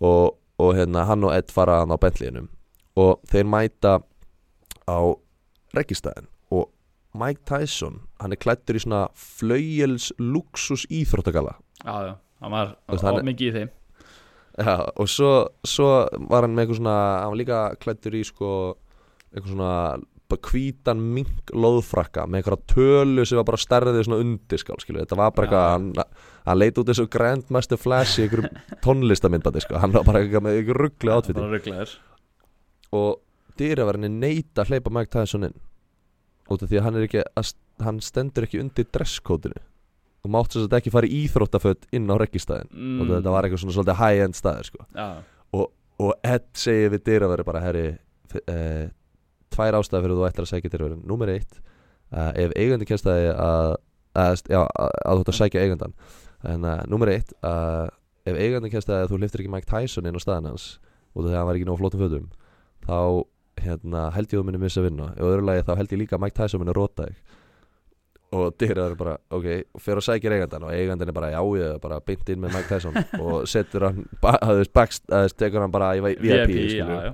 [0.01, 2.49] og, og hérna hann og Ed fara hann á Bentleyinum.
[2.97, 3.99] Og þeir mæta
[4.89, 4.99] á
[5.75, 6.69] reggistæðin og
[7.13, 12.15] Mike Tyson hann er klættur í svona flaugjels luxus íþróttagala já, já.
[12.41, 12.75] Hann var
[13.19, 13.69] er- mikið í þeim
[14.55, 15.31] Já, og svo,
[15.67, 15.87] svo
[16.31, 18.51] var hann með eitthvað svona hann var líka klættur í sko
[19.33, 19.71] eitthvað svona
[20.31, 25.19] bara hvítan mink loðfrakka með eitthvað tölu sem var bara stærðið svona undirskál skilu, þetta
[25.19, 26.15] var bara eitthvað hann,
[26.47, 30.47] hann leit út eins og Grandmaster Flash í einhverjum tónlistamindbandi sko, hann var bara eitthvað
[30.47, 31.93] með eitthvað ruggli átfiti Bara rugglaður
[32.95, 33.11] og
[33.59, 35.59] dýraverðinni neita að hleypa Mike Tyson inn
[36.49, 37.53] út af því að hann er ekki að,
[37.85, 39.61] hann stendur ekki undir dresskótinu
[40.25, 42.99] og mátt þess að ekki fara í íþróttaföt inn á reggistæðin mm.
[42.99, 44.85] og þetta var eitthvað svona svolítið high-end staður sko.
[44.95, 45.07] Já,
[46.01, 48.55] og Ed segir við dyraveri bara herri e,
[49.53, 51.59] tvær ástæði fyrir þú ætlar að sækja dyraveri númer eitt,
[52.11, 53.75] uh, ef eigandi kemst að, að,
[54.19, 55.95] að, já, að, þú ætlar að sækja eigandan
[56.51, 57.85] en uh, númer eitt uh,
[58.27, 60.67] ef eigandi kemst að þú liftir ekki Mike Tyson inn á staðan hans
[61.15, 62.27] og þegar hann var ekki nóg flottum fötum
[62.85, 62.99] þá
[63.63, 66.19] hérna, held ég að þú minni missa vinna og öðru lagi þá held ég líka
[66.21, 67.39] Mike Tyson minni róta þig
[68.35, 69.45] og dyrraður bara, ok,
[69.79, 72.55] fer og sækir eigandan og eigandin er bara, já ég er bara beint inn með
[72.57, 76.23] Mike Tyson og setur hann að veist, bakst, að veist, tekur hann bara í VIP,
[76.25, 77.13] VIP, já, já.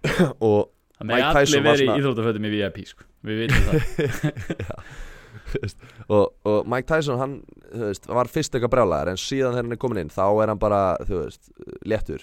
[0.48, 0.70] Og
[1.00, 3.06] Það Mike með allir Tyson var verið svona- í íþróttafötum í VIP sko.
[3.28, 4.84] Við veitum það.
[6.14, 7.32] Og, og Mike Tyson hann
[7.72, 10.52] þú veist, var fyrst eitthvað brjálæðar en síðan þegar hann er komin inn þá er
[10.52, 11.50] hann bara þú veist,
[11.90, 12.22] léttur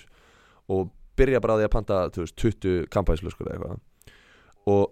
[0.71, 4.13] og byrja bara á því að panta þú veist, 20 kampæsflöskur eða eitthvað.
[4.71, 4.83] Og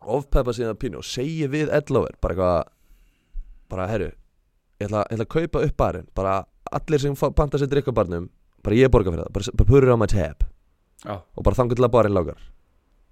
[0.00, 2.60] ofpeppa síðan pínu og segi við Edlover bara eitthvað
[3.70, 4.10] bara herru,
[4.80, 6.38] ég ætla, ég ætla að kaupa upp barinn bara
[6.72, 8.30] allir sem panta sér drikkabarnum
[8.64, 10.46] bara ég borga fyrir það, bara, bara purur á my tab.
[11.00, 12.40] Já, og bara þangur til að barinn lágar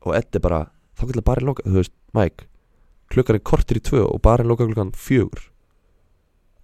[0.04, 0.64] og Eddi bara
[0.98, 2.48] þangur til að barinn lágar, þú veist, Mike
[3.12, 5.46] klukkan er kortir í tvö og barinn lágar klukkan fjögur.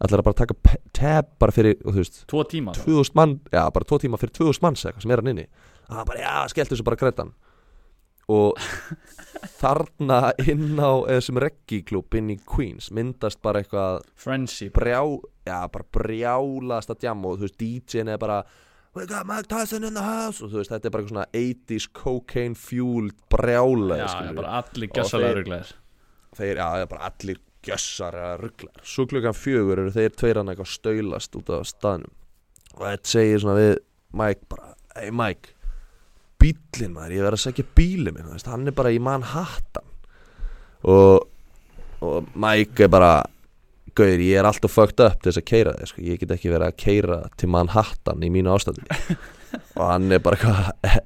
[0.05, 2.85] Ætlar að bara taka tab bara fyrir, þú veist tvo tíma þá.
[2.85, 5.47] 2000 mann, já bara tvo tíma fyrir 2000 manns eitthvað sem er hann inni.
[5.89, 7.33] Og hann bara, já, skelltu þessu bara grætan
[8.33, 8.57] og
[9.61, 14.73] þarna inn á þessum reggiklúb inn í Queens myndast bara eitthvað Friendship.
[14.77, 15.01] brjá,
[15.47, 18.43] já, bara brjálast að djama og þú veist, DJ-in er bara
[18.95, 20.39] We got Mike Tyson in the house.
[20.39, 24.53] Og þú veist, þetta er bara eitthvað svona 80s cocaine fueled brjála Já, já, bara
[24.61, 25.73] allir gjössalega ruglaðir.
[26.39, 30.53] þeir, já, já, bara allir gjössar eða rugglar svo klukkan fjögur eru þeir tveir hann
[30.53, 32.13] eitthvað stöylast út af staðnum.
[32.77, 33.75] Og þetta segir svona við
[34.15, 35.54] Mike bara, hey Mike
[36.45, 39.87] bílinn maður, ég verð að segja bílinn minn veist, hann er bara í Manhattan.
[40.85, 41.25] Og,
[42.05, 43.15] og Mike er bara
[43.95, 46.05] gauður, ég er alltaf fucked up til þess að keira þig, sko.
[46.05, 48.85] ég get ekki verið að keira til Manhattan í mínu ástandi.
[49.79, 50.55] Og hann er bara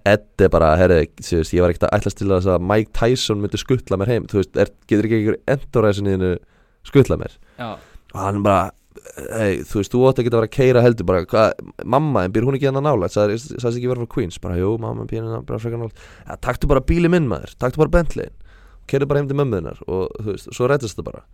[0.08, 3.42] Ed er bara, herri, veist, ég var ekkert að ætlast til þess að Mike Tyson
[3.42, 4.28] myndi skuttla mér heim.
[4.30, 6.30] Þú veist, er, getur ekki einhver enduræsinniðinu
[6.88, 7.36] skuttla mér?
[7.58, 7.68] Já,
[8.14, 8.70] og hann bara,
[9.38, 11.62] hey, þú veist, þú átt ekki að vera að keira heldur bara, hvað,
[11.94, 14.74] mamma, en býr hún ekki hérna nála sagðist sagðist ekki vera frá Queens, bara, jú,
[14.82, 17.54] mamma hérna bara frekar nála, ja, taktu bara bíli minn maður.
[17.60, 18.28] Taktu bara Bentley,
[18.90, 21.24] keirðu bara heim til mömmuðinnar og þú veist, svo reddast það bara.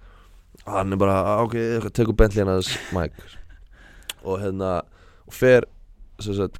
[0.65, 1.55] Og hann er bara, ok,
[1.91, 3.19] tekur Bentley hérna þess Mike.
[4.25, 4.71] Og hérna,
[5.27, 5.69] og fer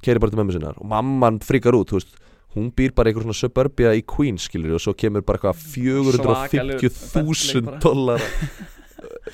[0.03, 0.75] keiri bara til mömmu sinnar.
[0.81, 2.11] Og mamman fríkar út, þú veist
[2.55, 7.65] hún býr bara einhver svona suburbia í Queens skilur og svo kemur bara eitthvað 450.000
[7.83, 8.15] bara.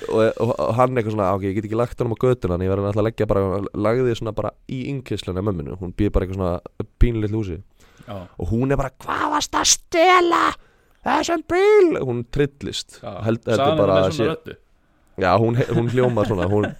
[0.08, 2.64] Og, og, og hann eitthvað svona ok, ég get ekki lagt hann á götuna en
[2.64, 6.26] ég verði náttúrulega að leggja bara lagði svona bara í innkissluna mömminu, hún býr bara
[6.26, 7.58] eitthvað svona pínlið húsi.
[8.06, 10.42] Já, og hún er bara, hvað varst að stela
[11.06, 11.92] þessum bíl?
[12.02, 13.00] Hún trillist.
[13.02, 14.58] Held- heldur bara að sé-
[15.20, 16.48] Já, hún, hún hljómar svona.
[16.48, 16.72] Hún,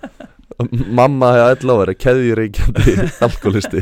[0.95, 2.93] Mamma hefði á verið keðjureikjandi
[3.27, 3.81] alkoholisti.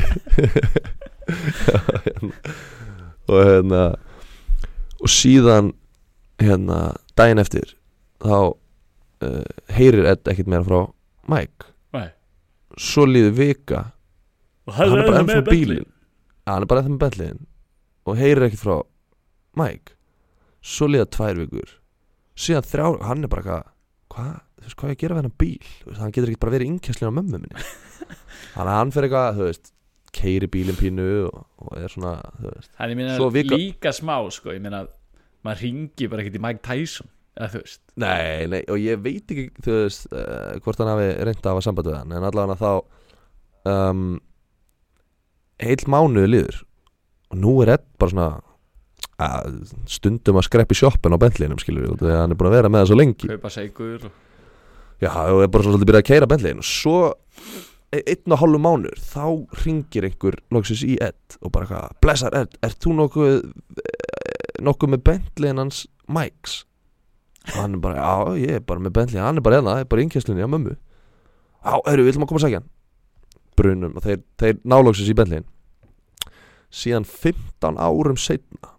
[3.31, 3.81] Og hérna
[5.01, 5.71] og síðan
[6.41, 6.79] hérna
[7.17, 7.73] daginn eftir
[8.21, 8.53] þá
[9.25, 9.43] uh,
[9.75, 10.81] heyrir Ed ekkert meira frá
[11.31, 11.69] Mike.
[11.95, 12.09] Nei.
[12.79, 13.81] svo líður vika.
[14.67, 17.41] Og hann er bara ennþá Já, hann er bara ennþá með Bentleyinn
[18.07, 18.77] og heyrir ekkert frá
[19.59, 19.95] Mike.
[20.61, 21.75] Svo líða tvær vikur.
[22.37, 23.69] Síðan þrjá, hann er bara eitthvað
[24.11, 24.31] hvað,
[24.61, 25.67] þú veist, hvað er að gera við hennar bíl?
[25.85, 27.67] Veist, hann getur ekki bara verið innkjæslega á mömmu minni.
[28.55, 29.71] Þannig að hann fyrir eitthvað, þú veist
[30.11, 32.71] keiri bílinn pínu og, og er svona, þú veist.
[32.75, 34.83] Ég Svo vika- líka smá sko, ég meina
[35.45, 37.07] maður ringi bara ekkert í Mike Tyson
[37.39, 41.63] Nei, nei, og ég veit ekki, þú veist uh, hvort hann hafi reynd að hafa
[41.63, 44.07] samband við hann en allavega þá um,
[45.61, 46.61] heil mánuði liður
[47.31, 48.29] og nú er Ed bara svona
[49.21, 49.59] að
[49.91, 52.83] stundum að skreppi sjoppin á Bentleyinum skilur við, þegar hann er búin að vera með
[52.83, 53.29] það svo lengi.
[53.29, 54.07] Kaupa segur.
[55.01, 56.63] Já, og er bara svona svolítið byrjað að keira Bentleyinn.
[56.63, 56.95] Og svo
[57.93, 59.25] e- einn og hálfu mánur þá
[59.61, 64.93] ringir einhver loksins í Ed og bara hvað, blessar Ed, ert þú nokkuð eh, nokkuð
[64.95, 66.61] með Bentleyinn hans Mikes
[67.47, 69.85] og hann er bara, já, ég er bara með Bentley hann er bara hérna, það
[69.85, 70.75] er bara innkjæslinni á mömmu.
[71.61, 72.69] Já, eru, við ætlum að koma að segja hann.
[73.61, 75.49] Brunum og þeir, þeir nálóksins í Bentleyinn.
[76.71, 78.75] Síðan 15 árum setna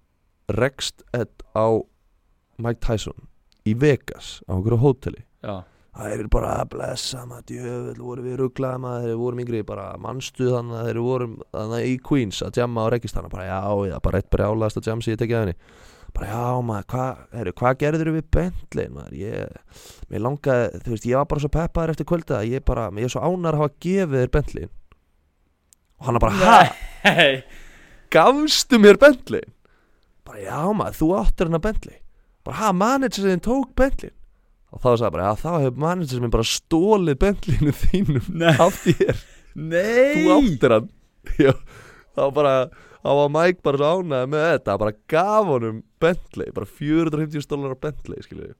[0.52, 1.66] rekst Ed á
[2.62, 3.28] Mike Tyson
[3.68, 5.26] í Vegas á einhverju hóteli.
[5.42, 9.40] Já, Það er bara að blessa maður djöfull voru við rugglaði maður þegar við vorum
[9.42, 13.44] yngri bara mannstu þannig að þeir vorum þannig í Queens að jamma á registana bara
[13.44, 13.58] já,
[13.90, 15.56] já, bara eitt brjálaðast að jam sem ég tekið af henni
[16.12, 19.16] bara já maður, hvað hva gerður við Bentley maður?
[19.16, 19.80] Ég,
[20.12, 23.14] mér langaði, þú veist, ég var bara svo peppaður eftir kvölda ég bara, ég er
[23.14, 24.70] svo ánar að hafa gefið þér Bentley.
[25.98, 26.54] Og hann er bara,
[27.02, 27.26] hæ,
[28.12, 29.44] gafstu mér Bentley?
[30.28, 31.98] Bara já maður, þú áttir hann að Bentley.
[32.42, 34.12] Bara ha, managerinn tók Bentley?
[34.72, 39.22] Og þá sagði bara, já þá hefur managerinn minn bara stólið Bentleyinu þínum af þér,
[39.54, 40.16] nei.
[40.16, 40.90] Þú áttir hann.
[41.38, 41.52] Já,
[42.16, 42.54] þá bara
[43.02, 47.74] þá var Mike bara svo ánæði með þetta bara gaf honum Bentley, bara 450 dólar
[47.74, 48.52] á Bentley skilju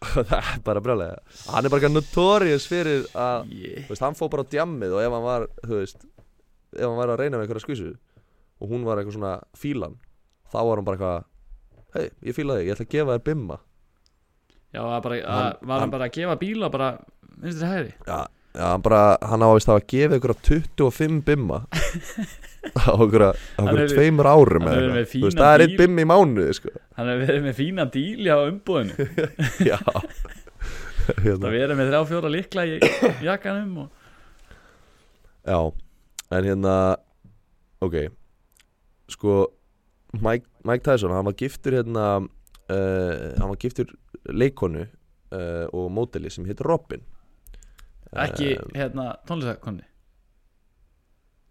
[0.14, 1.16] það er bara brjálega
[1.52, 3.82] hann er bara eitthvað notorious fyrir að yeah.
[3.90, 6.06] veist, hann fór bara á djammið og ef hann var þú veist,
[6.76, 7.90] ef hann var að reyna með einhverja skvísu
[8.60, 9.98] og hún var eitthvað svona fílan
[10.52, 13.60] þá var hann bara eitthvað hei, ég fíla þig, ég ætla að gefa þér bimma
[14.70, 16.90] Já, bara, Hann- að, var hann hann- bara að gefa bíla bara
[17.42, 17.94] vinstri hægri?
[18.06, 18.20] Já,
[18.54, 21.60] já hann bara, hann ávist að gefa einhverja 25 bimma
[22.76, 25.12] á er- tveimur árum eða eitthvað.
[25.12, 25.78] Þú veist, það er einn bíl.
[25.84, 26.72] bimmi í mánuði sko.
[26.98, 29.06] Hann hefur verið með fína díli á umbúðinu
[29.70, 29.78] já
[31.10, 31.50] Það hérna.
[31.54, 32.74] verið með þrjá fjóra likla í
[33.26, 33.88] jakkanum og...
[35.48, 35.58] já,
[36.36, 36.74] en hérna
[37.80, 37.96] ok
[39.10, 39.38] sko
[40.20, 43.90] Mike, Mike Tyson, hann var giftur hérna uh, hann var giftur
[44.26, 47.02] leikonu uh, og móteli sem heitir Robin
[48.10, 49.84] Ekki, Um, hérna, tónlistakonni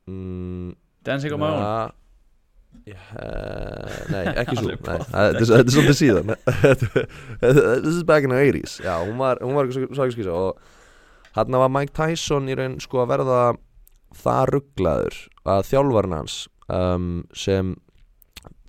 [0.08, 0.74] mm,
[1.06, 1.60] Dancing on my own?
[1.62, 1.92] na,
[2.86, 3.14] yeah,
[4.12, 6.34] Nei, ekki svo Þetta er- svolítið síðan.
[7.86, 10.60] This is back in the 80s Já, hún var, eitthvað svo skýsa og
[11.38, 13.42] hann var Mike Tyson í raun sko að verða
[14.20, 15.18] það rugglaður
[15.50, 17.76] að þjálfarinn hans um, sem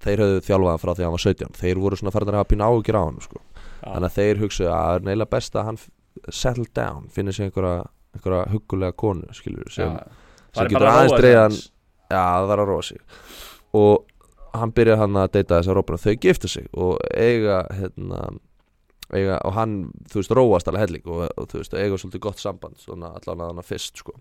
[0.05, 2.51] þeir höfðu þjálfað frá því að hann var 17 þeir voru svona farin að hafa
[2.53, 3.41] pína áhugir á hann sko.
[3.83, 5.81] þannig að þeir hugsa að er neila best að hann
[6.29, 7.85] settle down, finna sér einhverja,
[8.17, 9.97] einhverja huggulega konu skilur sem,
[10.51, 11.65] Það er getur aðeins hans.
[12.11, 13.03] Já, það var að róa sig.
[13.79, 14.07] Og
[14.59, 18.23] hann byrjaði hann að deyta þessa rópuna Þau gifta sig og eiga hérna
[19.15, 19.77] eiga, Og hann,
[20.11, 23.45] þú veist, róast alveg helling og, og þú veist, eiga svolítið gott samband Svona allan
[23.45, 24.17] að hann fyrst, sko.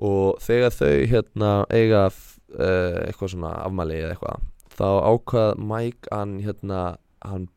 [0.00, 4.48] Og þegar þau hérna eiga uh, eitthvað svona afmæli eða eitthvað
[4.80, 6.82] Þá ákvað Mike hann hérna
[7.22, 7.48] Hann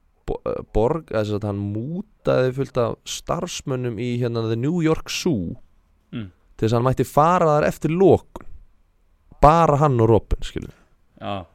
[0.74, 5.58] borg, þess að hann mútaði fullt af starfsmönnum í hérna The New York Zoo.
[6.14, 6.30] Mm.
[6.58, 8.48] til þess að hann mætti fara þar eftir lókun
[9.44, 10.72] bara hann og Robin skilju
[11.24, 11.46] Já,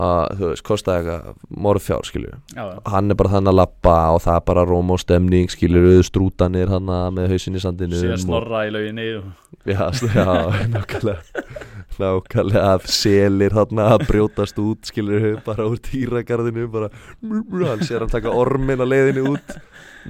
[0.00, 2.76] að þú veist, kostaði eitthvað morð fjár skilju já, já.
[2.92, 6.02] Hann er bara þannig að lappa og það er bara róm og stemning skilju, auð
[6.08, 9.30] strútanir hann með hausin í sandinu Sér snorra í lauginni og...
[9.68, 10.28] já, já,
[11.98, 12.20] nákvæmlega
[12.54, 18.30] nákvæmlega selir hann að brjótast út skilju, bara úr týragarðinu bara, hann sér hann taka
[18.30, 19.56] ormin á leiðinu út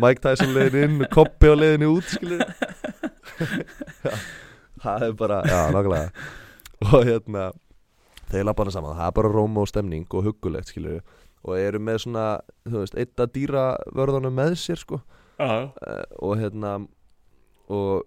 [0.00, 2.40] Mike Tyson leiðinu inn Koppi á leiðinu út skilju
[3.40, 4.12] Já,
[4.84, 6.28] það er bara, já, nákvæmlega.
[6.90, 7.50] Og hérna
[8.30, 11.00] þeir lappa hana saman, það er bara róm og stemning og huggulegt skilju
[11.40, 12.24] og eru með svona,
[12.68, 13.64] þú veist, eitt að dýra
[13.96, 15.00] vörðunum með sér sko.
[15.40, 15.70] Uh,
[16.20, 16.74] og hérna
[17.72, 18.04] og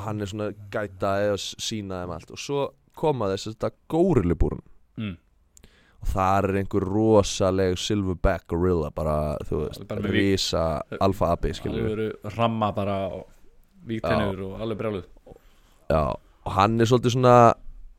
[0.00, 2.32] hann er svona gæta eða sína þeim allt.
[2.32, 2.62] Og svo
[2.96, 4.62] koma þess að þetta górilubúrun
[5.00, 5.14] mm.
[6.00, 9.16] og þar er einhver rosaleg silverback gorilla bara,
[9.48, 10.64] þú veist, Bara rísa
[11.00, 13.26] alfa abi, alveg ramma bara og
[13.84, 15.04] vígtennur og alveg brjáluð.
[15.90, 17.36] Já, og hann er svolítið svona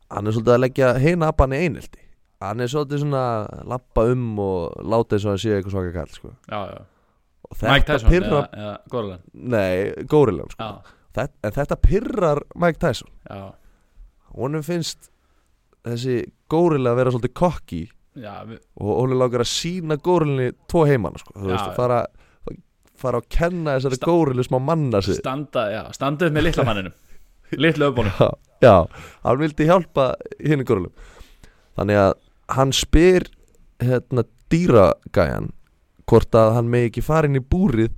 [0.09, 2.01] hann er svolítið að leggja heina apan í einelti.
[2.43, 5.93] Hann er svolítið svona að lappa um og láta eins og hann sé eitthvað svaka
[5.95, 6.33] kall sko.
[6.49, 6.83] Já, já.
[7.61, 10.69] Mike Tyson pyrra eða, eða Gorlan nei, górilan sko.
[11.15, 13.11] En þetta pyrrar Mike Tyson.
[13.29, 13.53] Já,
[14.37, 15.09] honum finnst
[15.85, 16.19] þessi
[16.51, 17.81] górilla að vera svolítið kokki
[18.15, 21.75] já við, og honum langar að sína górilinni tvo heimann sko, þú Já, veist, já.
[21.77, 21.99] fara,
[23.01, 25.17] fara að kenna þessari Sta- górilu smá manna sig.
[25.19, 26.93] Standa, já, standa upp með litla manninum.
[27.61, 28.29] Litlu öfbónum já,
[28.65, 28.75] já,
[29.27, 30.05] hann vildi hjálpa
[30.41, 30.93] hinn górilum
[31.77, 32.13] þannig að
[32.55, 33.27] hann spyr
[33.83, 35.51] hérna dýragæjan
[36.09, 37.91] hvort að hann megi ekki fara inn í búrið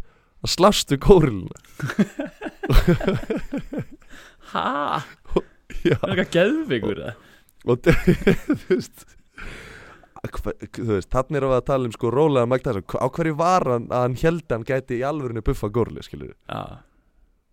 [0.44, 1.56] að slást við góriluna
[4.52, 5.02] Ha?
[5.94, 7.04] Það er eitthvað geðvigur
[7.68, 9.06] og þú veist
[10.28, 13.66] þú veist, þannig erum við að tala um sko rólega Mike Tyson, á hverju var
[13.72, 16.82] hann að hann held að hann gæti í alvörinu buffa górilu skilur Já,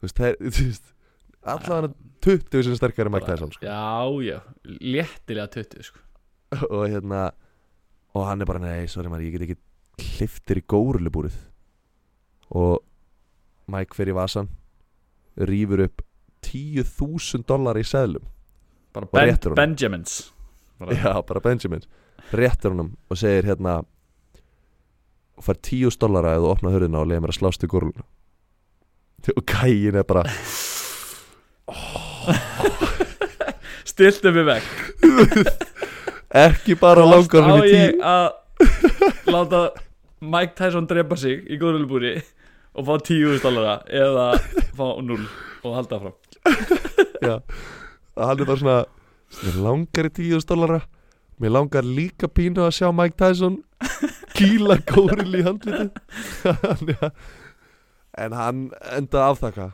[0.01, 0.91] þú veist, það er, þú veist
[1.45, 3.67] allavega hann 20 sem sterkari Mike Tyson sko.
[3.69, 4.39] já, já,
[4.81, 6.01] léttilega 20 sko.
[6.75, 7.27] og hérna
[8.15, 11.37] og hann er bara, nei, sorry maður, ég get ekki hliftir í górulubúrið
[12.55, 12.81] og
[13.71, 14.51] Mike fer í vasan
[15.41, 16.05] rýfur upp
[16.45, 17.85] 10.000 dólar í
[18.95, 19.37] Og ben.
[19.55, 20.33] Benjamins.
[20.79, 21.83] Bara, já, bara Benjamin
[22.33, 23.83] réttir honum og segir hérna
[25.35, 28.07] og fær 10.000 dólara ef þú opna hörðina og leiði mér að slást í góruluna
[29.35, 30.25] og gæin er bara
[33.85, 34.69] Stiltu mig vekk
[36.45, 38.29] ekki bara langar hann í tíu að
[39.31, 39.65] láta
[40.25, 42.17] Mike Tyson drepa sig í góðrölubúri
[42.75, 44.33] og fá 10.000 dollara eða
[44.75, 45.19] fá 0
[45.65, 47.41] og halda fram að
[48.29, 48.79] hann er bara svona
[49.45, 50.81] mér langar í 10.000 dólara
[51.43, 53.57] mér langar líka pínu að sjá Mike Tyson
[54.37, 55.65] kýla góril í að-
[58.25, 58.61] en hann
[58.95, 59.67] endaði afþakka.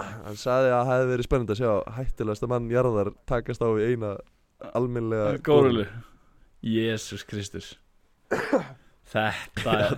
[0.00, 3.90] Hann sagði að það hefði verið spennandi að sjá hættilegasta mann jarðar takast á við
[3.94, 4.10] eina
[4.76, 5.86] almennlega Góðrölu
[6.64, 7.70] Jésús Kristus.
[9.10, 9.96] Þetta er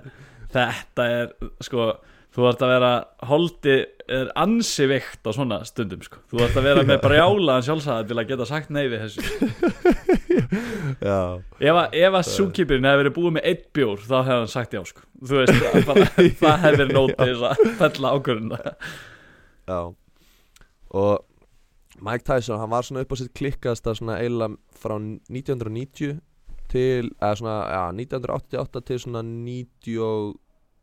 [0.52, 1.32] þetta er
[1.64, 1.88] sko
[2.32, 2.92] þú ert að vera
[3.28, 3.74] holdi
[4.12, 6.20] er ansi veikt á svona stundum sko.
[6.32, 9.22] þú ert að vera með brjálaðan sjálfsæða til að geta sagt nei við þessu.
[11.02, 14.76] Já, ef að, að súkipirinn hefði verið búið með eitt bjór þá hefði hann sagt
[14.76, 15.04] já sko.
[15.30, 16.06] veist, að bara,
[16.42, 19.78] það verið nótið þess að fella ákvörðuna já.
[20.92, 21.14] Og
[22.02, 26.18] Mike Tyson, hann var svona upp á sitt klikkasta svona eiginlega frá 1990
[26.72, 29.22] til, eða svona, já, 1988 til svona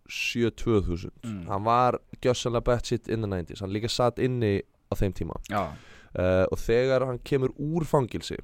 [0.10, 1.48] 97-2000 Mm.
[1.48, 5.36] Hann var gjössanlega bett sitt in the 90s Hann líka satt inni á þeim tíma.
[6.17, 8.38] Uh, og þegar hann kemur úr fangilsi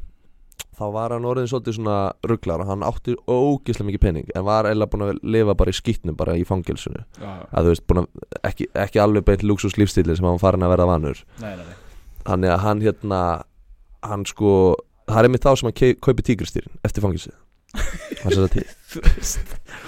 [0.78, 1.96] þá var hann orðin svolítið svona
[2.28, 5.78] rugglar og hann átti ógislega mikið pening en var eða búin að lifa bara í
[5.78, 7.02] skýtnum bara í fangilsinu
[7.56, 8.06] að veist, að,
[8.44, 11.24] ekki, ekki alveg beint luxus lífstíli sem hann farin að verða vanur.
[12.26, 13.22] Þannig að hann hérna
[14.06, 14.76] hann sko,
[15.08, 17.34] það er einmitt þá sem hann kaupi tígristýrin eftir fangilsið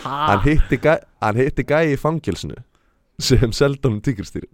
[0.06, 2.58] hann, hitti gæ, hann hitti gæi í fangilsinu
[3.18, 4.52] sem seldi honum tígristýrin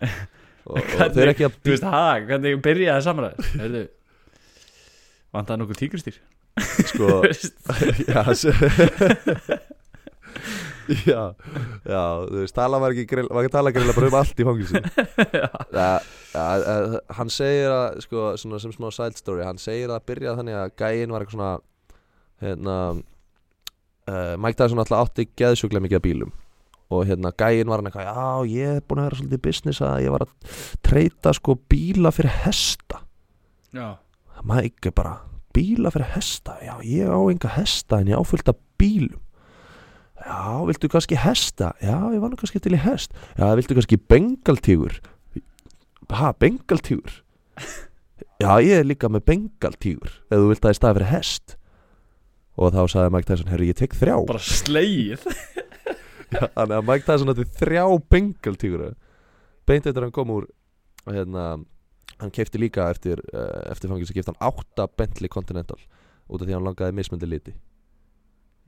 [0.70, 3.84] og, og þeir ekki að þú veist, ha, hvernig byrjaði samræð Heyrðu,
[5.36, 6.16] vantaði nokkuð tígristýr
[6.90, 7.06] sko
[8.06, 8.20] já,
[11.04, 11.22] já,
[11.84, 14.46] já, þú veist, tala var ekki grill, var ekki tala grilla bara um allt í
[14.46, 15.88] fangilsi já, ja,
[16.34, 16.44] ja,
[17.18, 20.74] hann segir að, sko, svona sem smá side story, hann segir að byrja þannig að
[20.82, 21.52] gæinn var eitthvað svona,
[22.42, 26.34] hérna, uh, Mike Tyson alltaf átti geðsjúklega mikið af bílum.
[26.94, 29.82] Og hérna gæinn var hann eitthvað, já, ég er búin að vera svolítið í business
[29.82, 33.00] að ég var að treyta sko bíla fyrir hesta.
[33.74, 33.88] Já,
[34.46, 35.16] Mike er bara
[35.56, 36.58] bíla fyrir hesta?
[36.62, 39.20] Já ég á enga hesta en ég áfyllt af bílum.
[40.26, 41.72] Já viltu kannski hesta?
[41.82, 43.14] Já ég var nú kannski til í hest.
[43.38, 45.00] Já viltu kannski bengaltígur?
[46.10, 47.22] Ha bengaltígur?
[48.42, 51.56] Já ég er líka með bengaltígur ef þú vilt að ég staði fyrir hest
[52.56, 54.16] og þá sagði Mike Tyson herru ég tek þrjá.
[54.28, 55.26] Bara slegið.
[56.34, 58.86] Já, þannig að Mike Tyson átti þrjá bengaltígur
[59.66, 60.48] beint eftir að hann kom úr
[61.06, 61.46] og hérna
[62.20, 65.78] hann kefti líka eftir, uh, eftir fangins að kefti hann átta Bentley Continental
[66.26, 67.54] út af því að hann langaði mismöndi liti.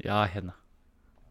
[0.05, 0.55] Já, hérna.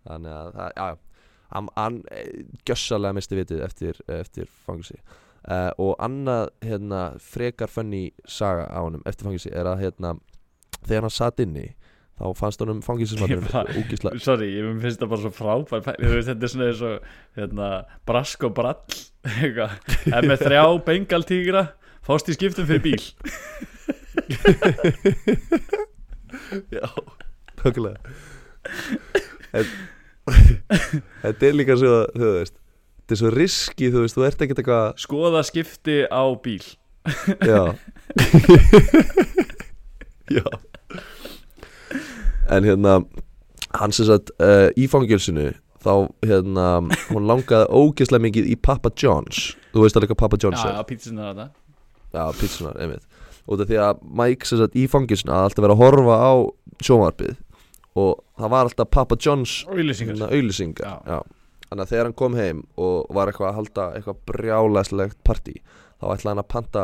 [0.08, 5.00] Þannig að það, já, hann, hann eh, gjössalega misti vitið eftir, eftir fangelsi.
[5.48, 10.18] Uh, og annað hérna, frekar funny saga á honum eftir fangelsi er að hérna,
[10.82, 11.70] þegar hann satt inni
[12.18, 16.82] þá fannst honum úkisla sorry, ég finnst það bara svo frábær þetta er svona eins
[16.86, 16.96] og
[17.38, 17.68] hérna,
[18.10, 18.98] brask og brall
[20.18, 21.64] er með þrjá bengaltígra
[22.08, 23.04] fást í skiptum fyrir bíl.
[26.74, 26.88] Já,
[27.60, 28.00] tókulega
[31.24, 34.60] þetta er líka svo þú veist þetta er svo riski, þú veist, þú ert ekkert
[34.64, 36.66] eitthvað skoða skipti á bíl.
[37.48, 37.62] Já.
[40.28, 40.44] Já
[42.54, 43.00] En hérna
[43.78, 45.52] Hann sem sagt uh, í fangilsinu
[45.84, 45.94] Þá
[46.26, 46.68] hérna
[47.12, 50.80] Hún langaði ógeðslega mikið í Papa John's Þú veist alveg hvað Papa John's já, er
[50.80, 51.48] já, pítsunar þetta
[52.18, 53.04] Já, pítsunar, einmitt
[53.48, 56.32] Út af því að Mike sem sagt í fangilsinu að alltaf vera að horfa á
[56.84, 57.36] sjónvarpið
[57.98, 61.00] Og það var alltaf Papa John's og hérna, auðlýsingar.
[61.08, 61.20] Já.
[61.68, 65.56] Þannig að þegar hann kom heim og var eitthvað að halda eitthvað brjálæslegt partí
[65.98, 66.84] þá ætlaði hann að panta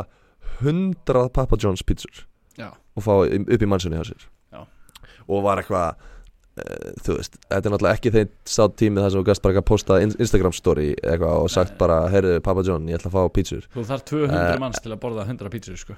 [0.60, 1.84] 100 Papa John's
[2.58, 2.70] Já.
[2.74, 4.26] og fá upp í mannsunni hjá sér.
[5.28, 9.20] Og var eitthvað uh, þú veist, þetta er náttúrulega ekki þeim státt tími þar sem
[9.22, 11.78] þú gæst bara að posta in- Instagram story eitthvað og sagt Nei.
[11.84, 13.66] bara heyrðu Papa John, ég ætla að fá pizzur.
[13.74, 15.96] Þú þarf 200 Eh, manns til að borða 100 pítsur sko.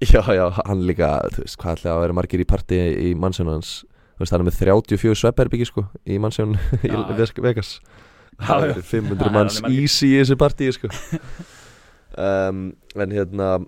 [0.00, 2.78] Já, já, hann líka, þú veist, hvað ætla að vera margir í partí
[3.10, 3.84] í mannsunni hans?
[4.16, 6.56] Þú veist, hann er með 34 svepperbyggi sko í mannsunni
[6.88, 7.74] í Vegas.
[8.40, 10.88] Það er 500 Það er manns easy í þessu partí sko.
[12.18, 13.60] Um, en hérna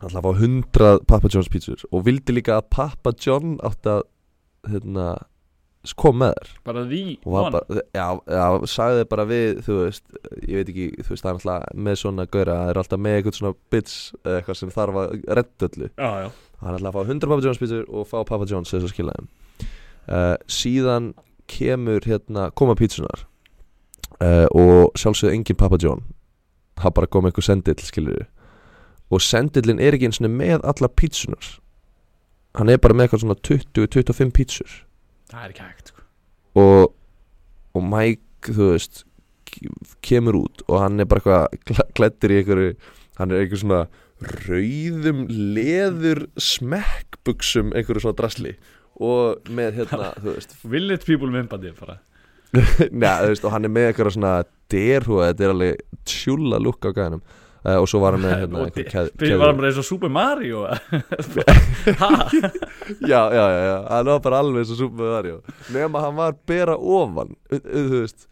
[0.00, 1.82] hann að fá 100 Papa John's pizzur.
[1.92, 4.06] Og vildi líka að Papa John átti að
[4.70, 5.10] hérna
[5.96, 7.60] kom með þér bara því bara,
[7.96, 10.02] já, já, sagði bara við þú veist,
[10.44, 13.16] ég veit ekki þú veist, það er alltaf með svona gauðra það er alltaf með
[13.16, 15.88] eitthvað svona bits eitthvað sem þarf að redda öllu.
[15.94, 16.28] Já, já.
[16.60, 19.16] hann ætla að fá 100 Papa John's pizzur og fá Papa John's þess að skila
[19.16, 19.30] þeim.
[20.10, 21.08] Uh, síðan
[21.50, 23.24] kemur hérna, koma pítsunar
[24.20, 26.04] uh, og sjálfsögðu engin Papa John.
[26.80, 28.28] Það bara kom eitthvað sendill skilur
[29.10, 31.48] og sendillin er ekki eins og með alla pítsunar
[32.58, 34.70] hann er bara með eitthvað svona 20-25 pítsur.
[35.30, 36.02] Það er ekki hægt sko.
[36.58, 36.94] og,
[37.78, 39.04] og Mike þú veist
[39.50, 39.70] ke-
[40.06, 41.22] kemur út og hann er bara
[41.54, 42.72] eitthvað klæddur í einhverju
[43.20, 43.80] hann er einhver svona
[44.48, 48.54] rauðum leður smekkbuxum einhverju svona drasli.
[49.00, 52.00] Og með hérna þú veist village people myndbandi bara?
[52.90, 54.34] Neða, þú veist og hann er með einhverja svona
[54.74, 57.22] derhúa þetta er alveg tjúla lukk á gæðanum.
[57.22, 59.68] uh, og svo var hann með hérna Og einhver de- keð, Byrja var hann bara
[59.70, 60.62] eins og Super Mario.
[63.10, 65.36] Já, já, já, hann var bara alveg eins og Super Mario.
[65.74, 68.26] Nema hann var bera ofan þú veist,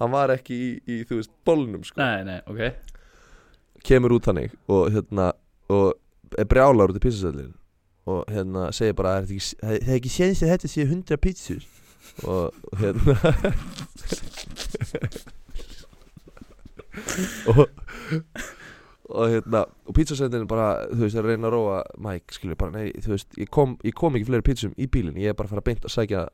[0.00, 1.98] hann var ekki í, í þú veist, bólnum sko.
[2.02, 2.60] Nei, nei, ok.
[3.84, 5.32] Kemur út hannig og hérna
[5.72, 5.94] og
[6.40, 7.52] er brjálar út í pizzasöllin
[8.10, 11.62] og hérna segir bara það er ekki, ekki séns að þetta séu 100 pizzur?
[12.28, 13.16] Og hérna
[17.50, 17.68] og
[19.10, 22.72] og hérna og pizzasöllin bara þú veist er að reyna að róa Mike skilur bara
[22.72, 25.50] nei þú veist ég kom, ég kom ekki fleiri pizzum í bílinn ég er bara
[25.50, 26.24] að fara beint að sækja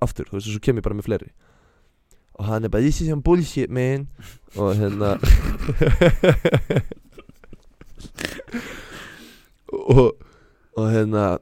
[0.00, 1.30] aftur þú veist og svo kem ég bara með fleiri.
[2.40, 4.08] Og hann er bara this is some bullshit man.
[4.56, 5.18] Og hérna
[9.72, 10.16] og,
[10.76, 11.38] og hérna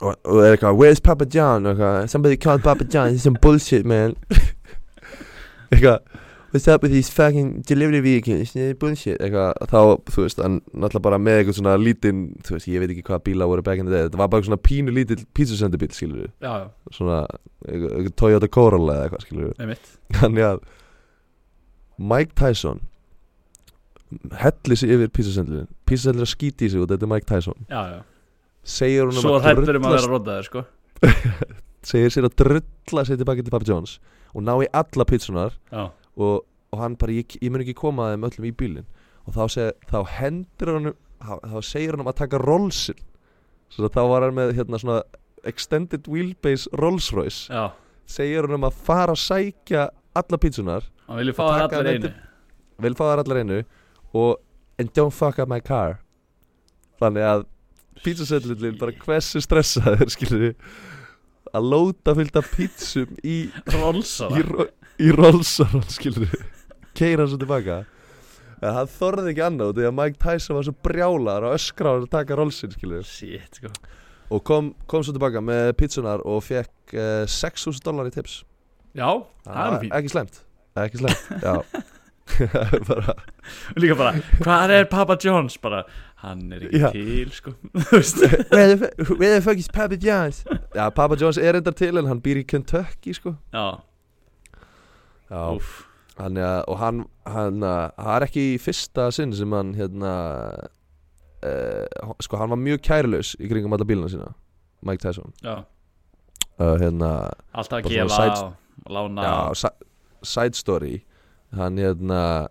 [0.00, 1.66] og, og er eitthvað where's Papa John?
[1.66, 4.16] Og eitthvað somebody called Papa John this is some bullshit man.
[5.70, 5.98] Eitthvað
[6.50, 9.80] what's up with these fucking delivery vehicles bullshit eitthvað þá
[10.10, 13.24] þú veist hann náttúrulega bara með eitthvað svona lítinn þú veist ég veit ekki hvaða
[13.28, 16.30] bíla voru back in the day þetta var bara svona pínu lítill pítsasendubíl skilur við
[16.42, 17.22] Já, já, svona
[17.64, 19.90] eitthvað, eitthvað Toyota Corolla eða eitthvað skilur við
[20.20, 20.62] Þannig að
[22.00, 22.80] Mike Tyson
[24.40, 27.66] hellir sig yfir písasendlin písasendlin að skíti í sig og þetta er Mike Tyson.
[27.70, 28.00] Já, já.
[28.66, 30.64] Segir hún um að vera rótaður, sko.
[31.90, 33.98] Segir sér að drulla sig tilbaki til Papa John's
[34.34, 35.88] og ná í alla pítsunar Já,
[36.20, 36.44] og,
[36.74, 38.88] og hann bara, ég, ég mun ekki koma að þeim öllum í bílinn.
[39.26, 40.90] Og þá, seg, þá hendur hann
[41.20, 43.00] þá, segir hann um að taka rollsin
[43.70, 45.00] svo að þá var hann með hérna svona
[45.46, 47.46] extended wheelbase Rolls Royce.
[47.52, 47.68] Já.
[48.10, 49.84] Segir hann um að fara að sækja
[50.18, 52.10] alla pítsunar Hann vilja fá það allar einu.
[52.82, 53.60] vil fá þær allar einu
[54.18, 54.40] og
[54.80, 55.98] and don't fuck up my car.
[57.00, 57.44] Þannig að
[58.04, 60.54] pítsusellin bara hversu stressaður skilur
[61.54, 63.36] að lóta fyllt af pítsum í,
[63.74, 64.68] Rolsa í, ro-
[65.00, 66.34] í rolsaran skilur
[66.96, 67.80] keira svo tilbaka.
[68.60, 72.10] En hann þorði ekki annað því að Mike Tyson var svo brjálar og öskrar að
[72.12, 73.72] taka rolsin skilur Shit, sko.
[74.30, 78.42] Og kom, kom svo tilbaka með pítsunar og fekk uh, 6.000 dólar í tips.
[78.92, 79.08] Já,
[79.46, 79.96] það er nú fínt.
[79.96, 80.40] ekki slemt
[80.78, 81.56] ekki slemt já.
[82.88, 83.14] Bara
[83.74, 85.56] líka bara, hvað er Papa John's?
[85.62, 85.80] Bara,
[86.22, 86.90] hann er ekki Já.
[86.94, 87.52] til, sko.
[88.54, 90.44] Where the, where the fuck is Papa John's?
[90.76, 93.34] Já, Papa John's er endar til en hann býr í Kentucky sko.
[93.54, 93.80] Já,
[96.18, 100.12] hann, ja, og hann, hann er ekki í fyrsta sinn sem hann hérna
[101.46, 104.32] uh, sko hann var mjög kærlaus í kringum alla bíluna sína
[104.82, 105.32] Mike Tyson.
[106.60, 107.10] Uh, hérna,
[107.56, 108.46] alltaf að gefa side-
[108.86, 109.88] og lána já, si-
[110.34, 111.02] side story.
[111.56, 112.48] Hann hérna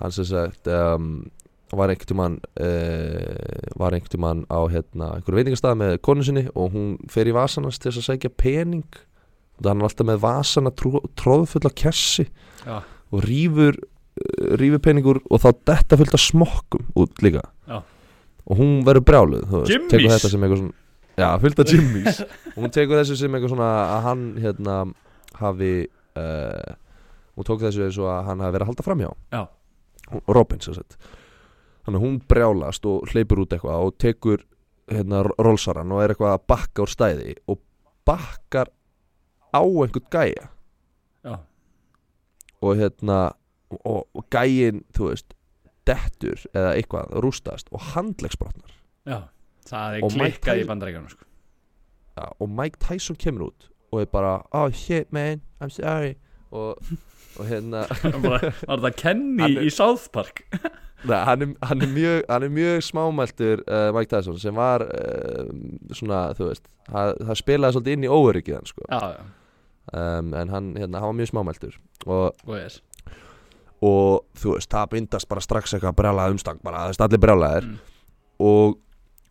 [0.00, 1.30] hann sem sagt um,
[1.72, 6.70] var einhvern mann uh, var einhvern mann á hérna einhverju veitingastað með konu sinni og
[6.74, 8.84] hún fer í vasanast til þess að segja pening
[9.56, 12.26] og hann er alltaf með vasana tró, tróðfull af kessi
[12.66, 12.80] Já,
[13.12, 17.42] og rýfur uh, rýfur peningur og þá detta fullt af smokkum út líka.
[17.68, 17.82] Já.
[18.46, 19.90] og hún verður brjáluð Jimmys?
[19.90, 20.74] tekur þetta sem eitthvað svona
[21.16, 22.20] já, fullt af Jimmys
[22.54, 24.76] og hún tekur þessu sem eitthvað svona að hann hérna
[25.40, 25.70] hafi
[26.20, 26.74] uh,
[27.36, 29.42] hún tók þessu eins og að hann hafi verið að halda framhjá Já.
[30.12, 30.94] Hún- Robin sem sagt.
[31.86, 34.44] Þannig að hún brjálast og hleypur út eitthvað og tekur
[34.90, 37.58] hérna rolsaran og er eitthvað að bakka úr stæði og
[38.06, 38.70] bakkar
[39.52, 40.48] á einhvern gæja.
[41.24, 41.36] Já,
[42.60, 43.20] og hérna
[43.84, 45.34] og, og gæin, þú veist
[45.86, 48.74] dettur eða eitthvað, rústast og handlegsbrotnar
[49.06, 49.22] já
[49.66, 51.26] Það er klikkað í bandaríkjunum, sko.
[52.38, 56.14] Og Mike Tyson kemur út og er bara, oh shit man I'm sorry.
[56.50, 56.78] Og,
[57.38, 57.84] og hérna
[58.24, 60.44] bara, var það Kenny er- í South Park?
[61.06, 64.82] Nei, hann, er, hann, er mjög, hann er mjög smámæltur uh, Mike Tyson sem var
[64.86, 65.50] uh,
[65.94, 68.88] svona, þú veist það, það spilaði svolítið inn í óöryggið hann sko.
[69.92, 71.76] Um, en hann, hérna, hann var mjög smámæltur.
[72.08, 72.80] Og, og er.
[73.84, 77.68] og þú veist, það bindast bara strax eitthvað brjálað umstang, bara það veist allir brjálaðir.
[77.68, 77.78] Mm.
[78.48, 78.80] og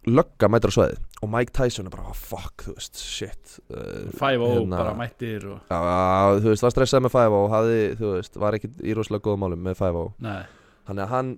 [0.05, 3.55] lögga mætur á sveið og Mike Tyson er bara, oh, fuck, þú veist, shit.
[3.71, 7.79] Uh, 5-0 hérna- bara mættir og Já, þú veist, var stressað með 5 og hafði,
[7.99, 10.43] þú veist, var ekki í rosalega góðum málum með 5 Nei,
[10.85, 11.33] Þannig að hann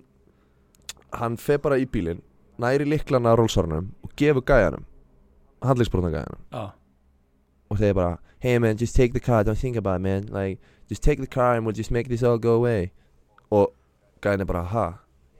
[1.18, 2.20] hann fer bara í bílinn
[2.60, 4.84] næri liklana á rólsvarnum og gefur gæjanum
[5.64, 6.64] handlegsbrotna gæjanum já,
[7.70, 10.26] og segir bara hey man, just take the car, don't think about it man.
[10.30, 12.92] Like, just take the car and we'll just make this all go away.
[13.50, 13.72] Og
[14.22, 14.92] gæjan er bara, ha?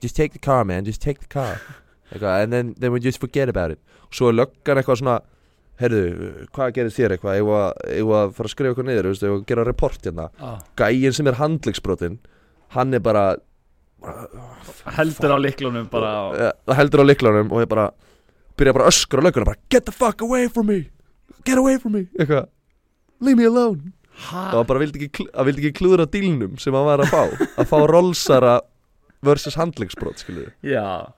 [0.03, 1.61] Just take the car man, just take the car
[2.12, 3.80] eitthvað, and then, then we just forget about it.
[4.09, 5.18] Og svo er löggan eitthvað svona
[5.78, 7.38] heyrðu, hvað gerist þér eitthvað?
[7.38, 10.28] Ég var, að fara að skrifa eitthvað niður, ég var að gera report hérna?
[10.40, 12.18] Já gæjin sem er handlegsbrotin
[12.76, 13.24] hann er bara
[14.98, 17.88] Heldur á liklunum bara á, uh, heldur á liklunum og ég bara
[18.59, 20.90] byrja bara öskra á lögguna bara get the fuck away from me!
[21.44, 22.06] Get away from me!
[22.18, 22.46] Eitthvað
[23.20, 23.92] leave me alone!
[24.18, 24.44] Og Hæ?
[24.54, 27.22] hann bara vildi ekki, vildi ekki klúðra dílnum sem hann var að fá
[27.59, 28.61] að fá rolsara
[29.24, 31.11] versus handlegsbrot skilur Já,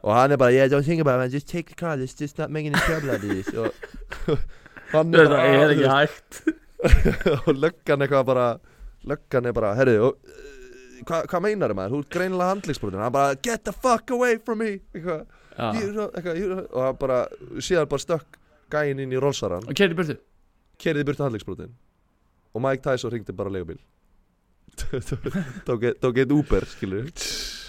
[0.00, 2.38] og hann er bara yeah don't think about it just take the car let's just
[2.38, 4.38] not make any trouble out of this og
[4.92, 6.40] hann er Það bara er þú ekki hægt
[7.48, 8.46] og löggan eitthvað bara
[9.04, 10.54] löggan er bara herri og uh,
[11.08, 14.62] hvað hva meinar maður, þú ert greinilega handlingsbrotin hann bara get the fuck away from
[14.62, 14.78] me.
[14.94, 15.24] Eitthvað,
[16.50, 17.18] know, og hann bara
[17.60, 18.38] síðan bara stökk
[18.72, 20.16] gæinn inn í rolsaran Og keiri burtu.
[20.80, 21.74] Kerði burtu handlingsbrotin
[22.54, 23.52] og Mike Tyson ringdi bara
[25.84, 27.10] eitt- tók eitt Uber skilur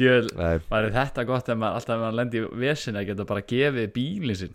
[0.00, 3.26] Jöl, Nei, væri þetta gott ef maður alltaf ef maður lendi í vesin að geta
[3.28, 4.54] bara gefið bílinn sinn?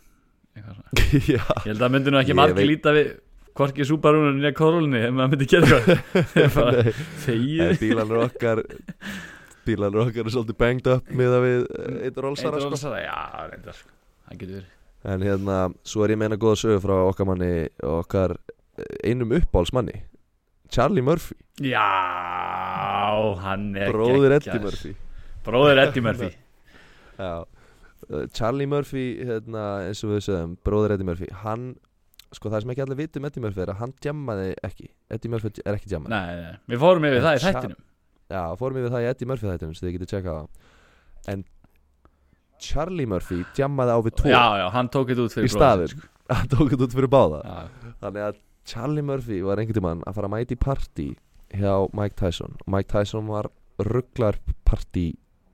[1.30, 3.12] Ég held að myndi nú ekki veit- líta við
[3.60, 6.92] Hvorki Subaru-unum nýja Corolni Ef maður myndi gera eitthvað.
[7.82, 8.62] Bílanur okkar
[9.68, 11.66] bílanur okkar er svolítið banged up með að við
[12.08, 12.70] eitt rolsara sko.
[12.74, 13.18] Rolsara, já,
[13.52, 13.92] reyndar sko.
[14.30, 14.70] Það getur verið.
[15.10, 17.52] En hérna, svo er ég meina góða sögu frá okkar manni
[17.88, 20.02] okkar eh, einum uppáhalsmanni
[20.70, 21.36] Charlie Murphy,
[21.66, 21.86] Já,
[23.44, 24.60] hann er bróðir Eddie.
[24.62, 24.92] Murphy
[25.46, 26.32] Bróðir Eddie Murphy.
[27.20, 31.70] Já, uh, Charlie Murphy hérna, eins og við sögum, bróðir Eddie Murphy hann,
[32.36, 34.90] sko það sem ekki allir vitum Eddie Murphy er að hann djammaði ekki.
[35.12, 37.86] Eddie Murphy er ekki djammað Nei, nei, við fórum yfir það í þættinum.
[38.30, 41.48] Já, fórum við það í Eddie Murphy þættinum svo þið getið tjekkað það en
[42.60, 44.30] Charlie Murphy djammaði á við tvo.
[44.32, 46.06] Já, já, hann tók þetta út fyrir bróður staðinn.
[46.36, 47.40] hann tók þetta út fyrir báða.
[47.44, 51.08] Já, þannig að Charlie Murphy var einhvern tímann að fara að mæti partí
[51.56, 52.58] hjá Mike Tyson.
[52.70, 54.38] Mike Tyson var rugglar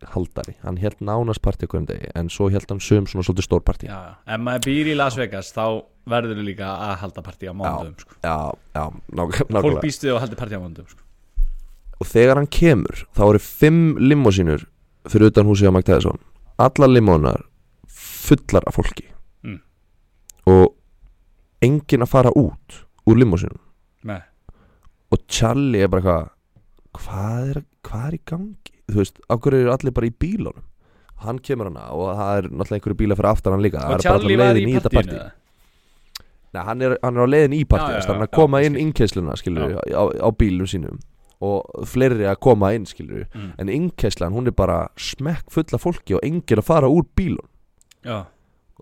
[0.05, 3.45] partíhaldari hann held nánast partí okkur um degi en svo held hann söm svona svolítið
[3.47, 4.35] stór partí já, já.
[4.35, 7.95] Ef maður býr í Las Vegas þá verður þú líka að halda partí á mándum
[7.97, 8.13] sko.
[8.23, 8.37] já,
[8.75, 11.01] já, nák Fólk nákvæmlega býst við að halda partí á mándum sko.
[11.99, 14.65] og þegar hann kemur þá eru fimm limósínur
[15.09, 16.19] fyrir utan húsið á Tyson
[16.57, 17.45] allar limónar
[17.87, 19.11] fullar af fólki
[19.43, 19.61] Mm.
[20.47, 20.73] og
[21.61, 23.61] enginn að fara út úr limósínum
[25.11, 26.29] og Charlie er bara eitthvað
[26.95, 30.65] hvað er, hvað er í gangi þú veist, hverju eru allir bara í bílunum?
[31.25, 33.83] Hann kemur hana og það er náttúrulega einhverju bíla fyrir aftan hann líka.
[33.87, 35.25] Og Charlie var í partíinu?
[36.55, 38.61] Nei, hann, er, hann er á leiðin í partí Já, já, hann er að koma
[38.61, 38.85] já, inn skil.
[38.85, 41.01] innkeisluna skilur á, á bílum sínum.
[41.43, 43.49] Og fleiri að koma inn skilur mm.
[43.59, 47.43] en innkeislan hún er bara smekk full af fólki og enginn að fara úr bílun
[48.05, 48.23] Já,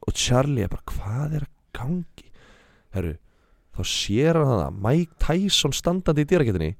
[0.04, 2.30] og Charlie er bara hvað er að gangi?
[2.94, 3.16] Herru
[3.74, 6.72] þá sér hann það Mike Tyson standandi í dýraketinni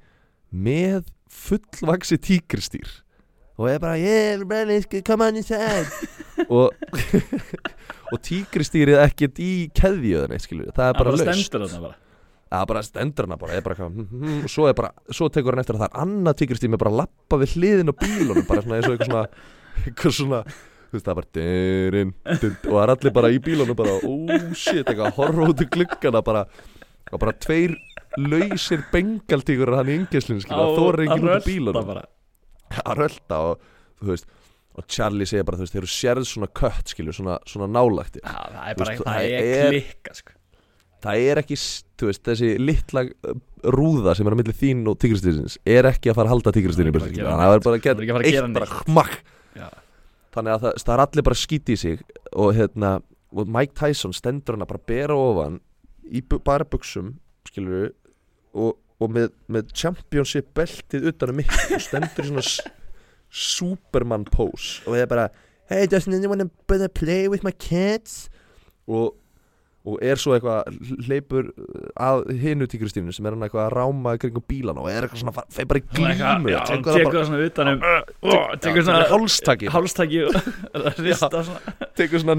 [0.54, 3.00] með fullvaksi tíkristýr
[3.58, 5.88] og er bara yeah everybody come on inside.
[6.50, 6.74] Og
[8.14, 12.00] og tíkristýrið ekkert í keðjöðunni það er bara bara laust stendur þarna bara.
[12.54, 15.30] Það bara stendur hana bara, er bara eitthvað, hm, hm, og svo, er bara, svo
[15.34, 18.46] tekur hann eftir að það er annað tíkristýr með bara lappa við hliðin á bílunum
[18.50, 19.24] bara svona eins og eitthvað svona
[19.88, 23.40] eitthvað svona þú veist það er bara dyrin, dyrin, og það er allir bara í
[23.48, 26.46] bílunum bara oh shit eitthvað horfa út í gluggana bara
[27.10, 27.74] og bara tveir
[28.22, 31.90] lausir bengaltíkur hann í það þóri enginn að út í bílunum.
[31.90, 32.06] bara.
[32.90, 33.68] að rölda og
[34.04, 34.30] þú veist
[34.74, 38.16] og Charlie segir bara þú veist þeir eru sérð svona kött skilju svona, svona nálægt
[38.24, 40.34] Já, það er bara veist, það er er- klikka sko.
[41.04, 41.58] það er ekki,
[42.02, 43.36] þú veist, þessi litla uh,
[43.76, 46.96] rúða sem er á milli þín og tígristýrsins er ekki að fara að halda tígristýrin
[46.98, 48.88] Það er að bara að er að að gera eitt bara neitt.
[48.90, 49.20] hmakk
[50.34, 52.00] þannig að það, það er allir bara skýti í sig
[52.34, 52.94] og hérna,
[53.34, 55.60] og Mike Tyson stendur hann að bara bera ofan
[56.10, 57.12] í bu- bara buksum,
[57.46, 57.92] skilur
[58.58, 62.46] og, og með, með championship beltið utan um mig og stendur í svona
[63.34, 64.84] superman pose.
[64.86, 65.28] Og það er bara
[65.72, 68.30] hey doesn't anyone wanna play with my kids
[68.88, 69.14] og
[69.84, 70.78] og er svo eitthvað
[71.10, 71.50] hleypur
[72.00, 75.20] að hinu tíkristýrinu sem er hann eitthvað að ráma í kringum bílan og er eitthvað
[75.26, 79.72] svona feir bara í glímu og tekur það bara svona utanum Já, tekur svona hálstaki.
[79.74, 80.38] hálstaki og
[81.04, 81.76] rista svona.
[82.00, 82.38] Tekur svona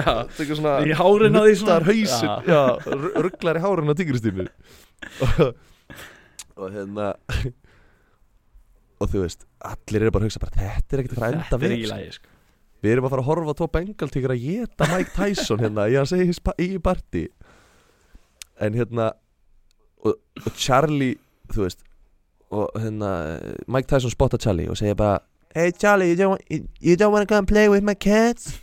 [0.00, 0.14] Já.
[0.38, 2.56] tekur svona í hárin á því svona.
[3.28, 4.48] rugglar í hárun á tíkristýrinu
[5.24, 5.54] og,
[6.58, 7.12] og hérna
[8.98, 11.36] og þú veist allir eru bara að hugsa bara þetta er ekkert að fara að
[11.36, 11.96] enda Þetta er vel ekki sko.
[11.98, 12.34] lægi sko.
[12.78, 15.96] Við erum að fara að horfa á tvo bengaltíkur að geta Mike Tyson hérna í
[15.98, 17.24] hans eigin spa- eigin partí
[18.62, 19.08] En hérna
[20.02, 21.16] og, og Charlie,
[21.54, 21.84] þú veist
[22.54, 23.10] og hérna
[23.70, 25.18] Mike Tyson spotta Charlie og segir bara
[25.54, 28.58] Hey Charlie, you don't, want- you, you don't wanna come play with my cats?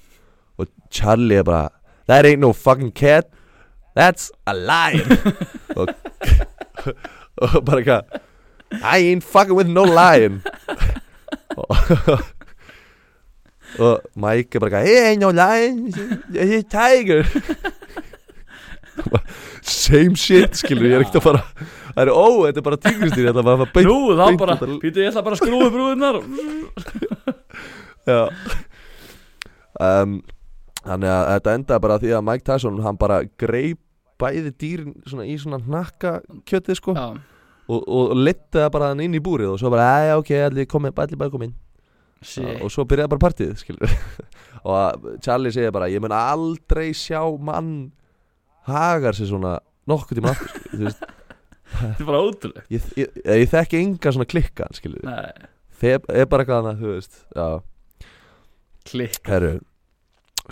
[0.58, 1.70] Og Charlie er bara
[2.08, 3.32] That ain't no fucking cat
[3.96, 5.08] That's a lion
[5.80, 5.89] og,
[7.43, 8.22] og bara eitthvað
[8.84, 10.41] I ain't fucking with no lion
[11.56, 11.72] og
[13.86, 17.24] og Mike er bara eitthvað Hey, ain't no it's a tiger.
[19.62, 21.41] Same shit, skilur, ég er ekkert að fara
[21.96, 25.10] Það er, ó, þetta er bara tígristýr Þetta er bara Nú, þá bara, býtu ég
[25.12, 26.20] ætla bara að skrúa brúðunar
[28.06, 28.20] Já.
[29.82, 30.20] Um,
[30.86, 33.82] Þannig að þetta endaði bara því að Mike Tyson Hann bara greip
[34.22, 36.95] bæði dýrin svona, í svona hnakka kjötið sko.
[36.95, 37.07] Já,
[37.68, 40.70] og, og leti það bara hann inn í búrið og svo bara, æja ok, allir
[40.70, 41.55] komið, allir bara komið inn
[42.26, 42.61] Shit.
[42.63, 43.63] og svo byrjaði bara partíð
[44.72, 47.91] og Charlie segir bara ég mun aldrei sjá mann
[48.70, 49.57] hagar sér svona
[49.89, 50.95] nokkuð tíma aftur
[51.76, 55.47] Þetta er bara ótrúlega ég, ég, ég, þekki enga svona klikka skilur, Nei,
[55.82, 57.47] þeir er bara eitthvað annað þú veist, já,
[58.86, 59.55] klikk herru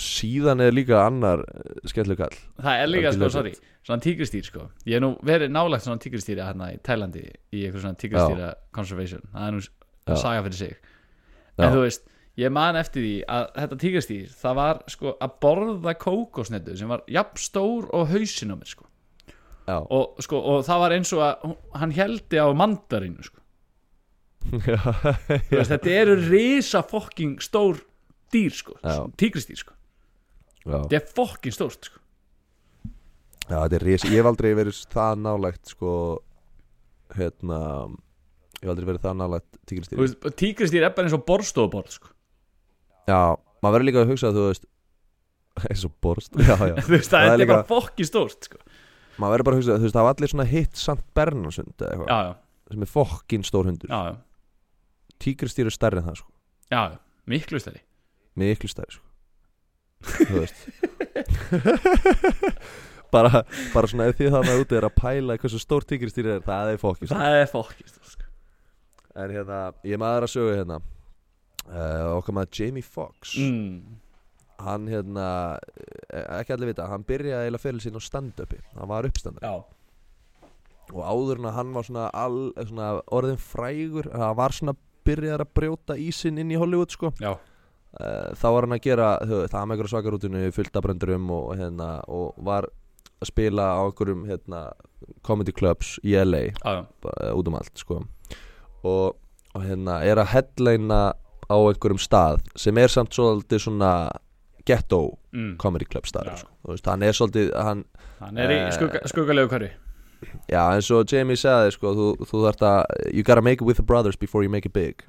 [0.02, 1.44] síðan er líka annar
[1.89, 3.54] skellur kall Það er líka, sko, sorry.
[3.84, 4.70] Svona tígristýr, sko.
[4.88, 9.26] Ég hef nú verið nálægt svona tígristýra hérna í Tælandi Í eitthvað svona tígristýra conservation.
[9.34, 10.16] Það er nú Já.
[10.20, 10.74] saga fyrir sig.
[11.58, 11.66] Já.
[11.68, 12.08] En þú veist,
[12.39, 17.04] ég man eftir því að þetta tígristýr Það var, sko, að borða kókosnetu Sem var
[17.08, 18.88] jafn stór og hausin á mér, sko.
[19.68, 23.39] Og, sko, og það var eins og að hann heldi á mandarínu, sko.
[24.68, 24.80] Já,
[25.52, 27.80] veist, Þetta eru risa fokking stór
[28.34, 28.76] dýr, sko.
[28.84, 29.06] Já.
[29.20, 29.76] Tígristýr, sko.
[30.64, 31.99] Þetta er fokking stórt, sko.
[33.49, 35.93] Já, þetta er risi, ég hef aldrei verið það nálægt sko
[37.18, 37.57] hérna
[37.91, 42.14] ég hef aldrei verið það nálægt veist, Tígristýr er bara eins og borstofuborð, sko.
[43.09, 44.66] Já, maður verður líka að hugsa þú veist
[45.70, 48.64] eins og borst Já, já, Þú veist, það, Það er líka- bara fokki stórt sko.
[49.20, 51.91] maður verður bara að hugsa þú veist, það var allir svona hitt samt Bernarsund eða
[51.97, 52.36] eitthvað,
[52.74, 53.91] sem er fokkin stór hundur.
[55.24, 56.32] Tígristýri er stærri en það sko,
[56.72, 56.82] já,
[57.30, 57.84] miklu stærri.
[58.39, 59.09] Miklu stærri sko
[63.14, 63.43] bara,
[63.74, 66.80] bara svona ef því þannig úti er að pæla hversu stór tígristýri er, það er
[66.82, 67.10] stórt.
[67.14, 68.30] Það er fokki stórt sko.
[69.24, 70.80] En hérna, ég maður að sögu hérna.
[71.64, 73.38] Uh, okkar maður Jamie Foxx.
[73.39, 73.99] Mm.
[74.64, 75.28] hann hérna
[76.14, 79.49] eh, ekki allir vita, hann byrjaði eiginlega fyrir sín á stand-upi, hann var uppstandari.
[79.49, 79.56] Já,
[80.93, 82.39] og áður en að hann var svona, all,
[82.70, 84.76] svona orðin frægur, hann var svona
[85.08, 87.12] byrjaði að brjóta ísinn inn í Hollywood sko.
[87.20, 87.34] Já,
[88.00, 91.89] þá var hann að gera þú, það með einhverja svakarútinu, fullt af bröndurum og, hérna,
[92.10, 92.70] og var
[93.22, 94.64] að spila á einhverjum hérna,
[95.26, 98.02] comedy clubs í LA já, bara, út um allt sko
[98.84, 99.16] og,
[99.54, 101.02] og hérna er að headlæna
[101.48, 103.94] á einhverjum stað sem er samt svolítið svona
[104.66, 105.56] ghetto mm.
[105.60, 106.41] comedy club staður Já.
[106.44, 106.52] sko.
[106.72, 107.86] Veist, hann er svolítið hann,
[108.24, 109.72] Hann er í Eh, skugga, skuggalegu hverfi
[110.48, 112.78] já eins og Jamie sagði sko, þú, þú þarft að
[113.12, 115.04] you gotta make it with the brothers before you make it big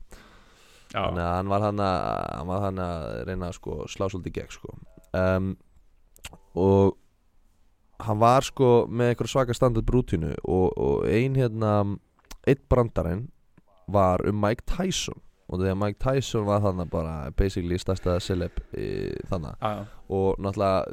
[0.95, 1.97] þannig að hann var hann að
[2.39, 4.75] hann var hann að reyna að sko, slá svolítið gegn sko.
[5.21, 5.57] um,
[6.55, 6.97] og
[8.05, 11.75] hann var sko með einhver svaka standard brútinu og, og ein hérna
[12.47, 13.29] eitt brandarinn
[13.91, 19.13] var um Mike Tyson og þegar Mike Tyson var þannig bara basically stærsta celeb í,
[19.29, 20.85] þannig já, og náttúrulega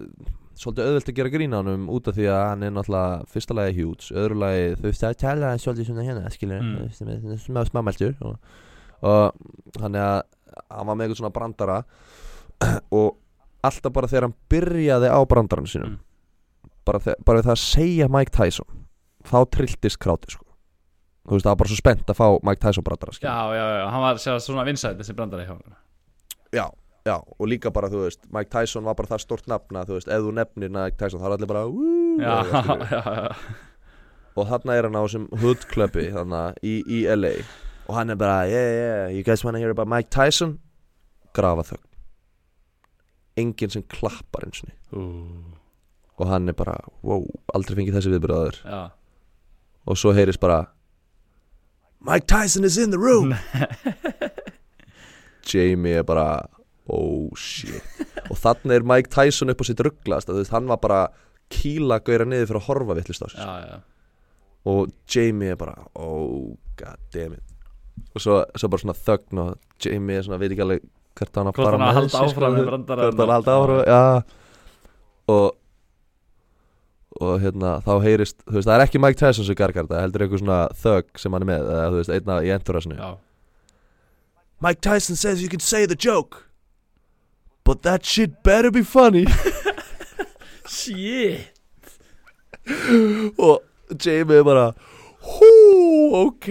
[0.62, 3.78] svolítið auðvelt að gera grína honum út af því að hann er náttúrulega fyrsta lagi
[3.80, 6.84] huge, öðru lagi veist að tala svolítið svona hérna skilur Mm.
[6.84, 8.36] er smá smámæltur og,
[9.02, 10.22] og hann er að
[10.72, 11.78] hann var með eitthvað svona brandara
[13.00, 13.18] og
[13.66, 15.98] alltaf bara þegar hann byrjaði á brandarann sínum
[16.82, 16.88] Mm.
[16.88, 18.66] bara, bara við það að segja Mike Tyson
[19.30, 20.46] þá trilltist kráti sko.
[21.30, 23.56] Þú veist það var bara svo spennt að fá Mike Tyson brandara já, skilur.
[23.56, 25.76] já, já, hann var svona vinsætt þessi brandari hjá hann
[26.58, 26.66] já,
[27.06, 30.10] já, og líka bara þú veist Mike Tyson var bara það stort nafna þú veist,
[30.10, 31.66] ef þú nefnir Mike Tyson þá er allir bara
[32.22, 32.36] Já,
[32.92, 33.46] já, já,
[34.42, 35.04] og þarna er hann á
[35.46, 37.36] hood clubbi þarna í, í LA
[37.88, 40.60] og hann er bara yeah yeah you guys wanna hear about Mike Tyson?
[41.34, 41.88] Grafa þögn.
[43.42, 45.02] Enginn sem klappar eins og Ú,
[46.20, 47.24] og hann er bara wow
[47.56, 48.82] aldrei fengið þessi viðbröður já.
[49.88, 50.66] og svo heyrist bara
[52.02, 53.36] Mike Tyson is in the room.
[55.52, 56.42] Jamie er bara
[56.90, 57.84] oh shit.
[58.32, 61.02] Og þannig er Mike Tyson upp á sitt rugglast hann var bara
[61.52, 63.78] kýla gauðra niður fyrir að horfa vittlust á sig já, já,
[64.72, 67.51] og Jamie er bara oh god damn it
[68.16, 70.84] og svo, svo bara svona þögn og Jamie er svona veit ekki alveg
[71.20, 73.20] hvert hann að Hvort fara hann að með halda sig, áfram með sko, brandarann hvert
[73.20, 74.24] hann að halda og- áfram já.
[75.36, 75.58] og
[77.22, 80.24] og hérna þá heyrist þú veist það er ekki Mike Tyson sem gargar þetta heldur
[80.26, 83.10] einhver svona þögg sem hann er með eða þú veist einna í enturasinu já,
[84.64, 86.46] Mike Tyson says you can say the joke
[87.64, 89.26] but that shit better be funny.
[90.72, 91.52] Shit.
[93.38, 93.60] Og
[94.06, 94.72] Jamie er bara
[95.22, 95.50] hú,
[96.26, 96.48] ok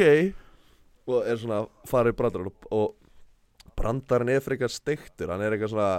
[1.18, 5.30] og er svona farið brandarinn og, og brandarinn er frekar steiktur.
[5.32, 5.92] Hann er eitthvað svona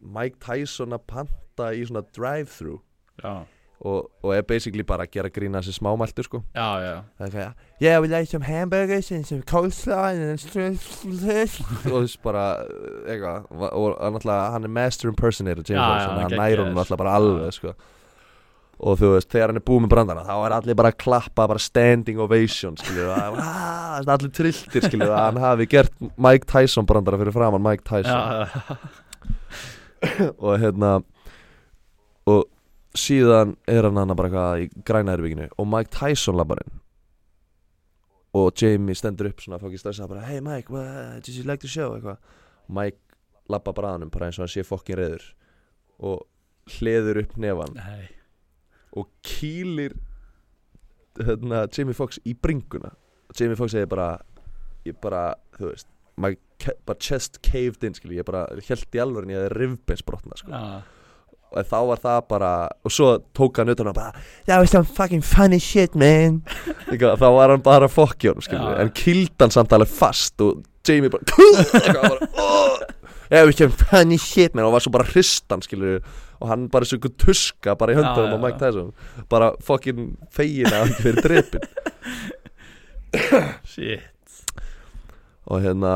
[0.00, 2.78] Mike Tyson að panta í svona drive-thru.
[3.20, 3.34] Já,
[3.80, 6.38] og, og er basically bara að gera grína þessi smámæltur sko.
[6.52, 10.36] Já, já, það er eitthvað yeah we like some hamburgers and some coleslaw and
[11.88, 12.42] og þess bara
[13.08, 16.42] eitthvað og, og náttúrulega hann er master impersonator James Já, já, að hann geggjaður.
[16.44, 17.72] nær honum náttúrulega bara alveg sko
[18.80, 21.46] og þú veist, þegar hann er búið með brandana þá er allir bara að klappa,
[21.50, 26.88] bara standing ovation skilur, og ah, allir trilltir skilur, að hann hafi gert Mike Tyson
[26.88, 28.78] brandara fyrir framann Mike Tyson.
[30.40, 30.94] Og hérna
[32.30, 32.46] og
[32.96, 36.78] síðan er hann hann bara eitthvað í græna herbygginu og Mike Tyson labbarinn
[38.40, 41.68] og Jamie stendur upp svona fokkin stressa bara hey Mike, what, did you like the
[41.68, 41.92] show?
[41.98, 42.16] Eitthvað.
[42.72, 42.96] Mike
[43.52, 45.26] lappa bara að hann bara eins og hann sé fokkin reyður
[46.00, 46.24] og
[46.78, 48.19] hleður upp nefan Nei
[48.96, 49.96] og kýlir
[51.20, 52.92] hérna, Jamie Foxx í bringuna.
[53.38, 54.12] Jamie Foxx segir bara
[54.86, 56.34] ég bara, þú veist my
[57.00, 60.52] chest caved in, skilji, ég bara held í alvörin ég hefði rifbeinsbrotna, sko.
[60.52, 60.82] Já,
[61.50, 62.50] og þá var það bara
[62.86, 64.12] og svo tók hann utan og bara
[64.46, 66.42] that was some fucking funny shit man.
[67.20, 68.60] Þá var hann bara fokkjón Já.
[68.78, 72.78] en kýld hann samt alveg fast og Jamie bara bara, oh,
[73.30, 74.64] that was some funny shit man.
[74.64, 76.00] Og var svo bara hristan skilur
[76.40, 78.58] og hann bara svo ykkur tuska bara í höndunum á Mike.
[78.62, 78.92] Tyson
[79.28, 80.16] bara fokkin
[80.88, 81.66] ekki verið drepin
[83.64, 84.44] shit
[85.50, 85.94] og hérna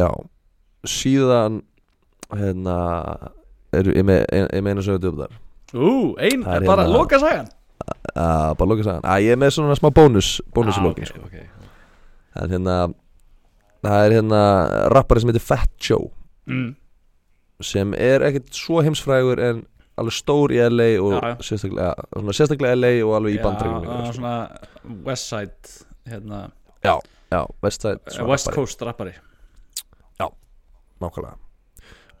[0.00, 0.08] já
[0.86, 1.60] síðan
[2.32, 2.76] hérna
[3.74, 4.04] er, ég,
[4.64, 5.38] meina sögðu upp þar
[5.70, 7.48] Ú, ein, Það er bara hérna- loka sagan
[8.18, 11.04] að bara loka sagan að ég er með svona smá bónus bónus í Ah, lokin
[11.06, 11.20] ok, sko.
[11.26, 11.36] ok.
[12.42, 12.76] en hérna
[13.80, 14.40] það er hérna
[14.92, 16.10] rappari sem heitir Fat Joe
[16.50, 16.74] mm.
[17.62, 19.64] Sem er ekkert svo heimsfrægur en
[20.00, 21.34] alveg stór í LA og Já, já.
[21.44, 24.34] sérstaklega, svona, sérstaklega LA og alveg í Já, bandregjum á svona
[25.04, 25.74] Westside
[26.08, 26.38] hérna,
[26.84, 26.96] já,
[27.62, 28.56] Westside uh, svona West rappari.
[28.60, 29.16] Coast rappari
[31.00, 31.36] nákvæmlega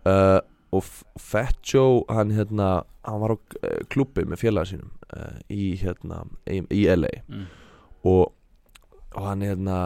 [0.08, 0.40] uh,
[0.72, 0.84] og
[1.20, 6.22] Fat Joe hann hérna hann var á uh, klubbi með félaga sínum uh, í hérna
[6.48, 7.44] í, í LA mm.
[8.08, 8.32] og,
[9.16, 9.76] og hann hérna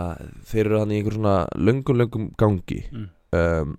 [0.47, 3.09] þeir eru hann í einhver svona löngum löngum gangi Mm.
[3.35, 3.77] um,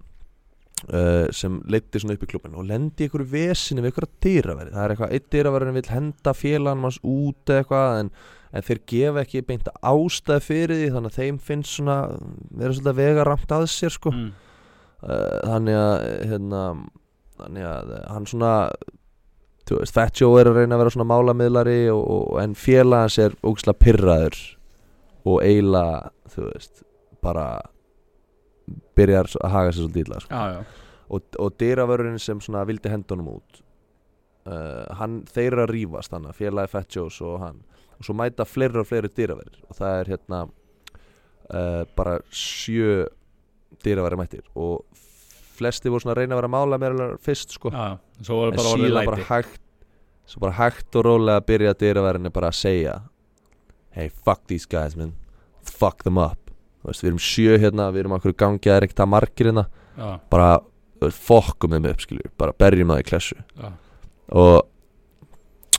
[0.93, 4.83] uh, sem leiddi svona upp í klubbin og lendi einhverju vesinu við einhverja dýraveri það
[4.85, 8.11] er eitthvað, einn dýraveri vil henda félagann manns út eitthvað en,
[8.55, 11.97] en þeir gefa ekki beint ástæð fyrir því þannig að þeim finnst svona
[12.51, 14.29] vera svolítið að vega ramt að sér sko Mm.
[15.03, 15.95] uh, þannig að
[16.31, 16.61] hérna,
[17.39, 18.53] þannig að hann svona
[19.65, 23.07] þú veist, Fat Joe er að reyna að vera svona málamiðlari og, og, en félag
[23.07, 24.37] hans er ógislega pyrraður
[25.25, 26.83] og eiginlega, þú veist
[27.25, 27.47] bara
[28.97, 30.39] byrjar að haga sér svolítið illa sko.
[30.39, 33.61] Já, já, og, og dyravörðurinn sem svona vildi hendunum út
[34.49, 37.61] uh, hann, þeir eru að rífast þannig, félagi Joe's og hann.
[37.95, 43.05] Og svo mæta fleiri og fleiri dyraverðir og það er hérna uh, bara sjö
[43.85, 44.47] dyraverðir mættir.
[44.59, 44.83] Og
[45.55, 47.71] flesti voru svona að reyna að vera að mála meira fyrst sko.
[47.71, 49.61] Já, en síðan bara hægt
[50.25, 52.95] svo bara hægt og rólega að byrja dyraverðinni bara að segja
[53.93, 55.13] hey fuck these guys man.
[55.61, 56.44] Fuck them up
[56.89, 59.65] veist, við erum sjö hérna, við erum okkur gangi er að margir hérna
[59.95, 60.49] Já, bara
[61.01, 63.69] veist, fokkum þeim upp skilju bara berjum það í klessu já,
[64.35, 64.63] og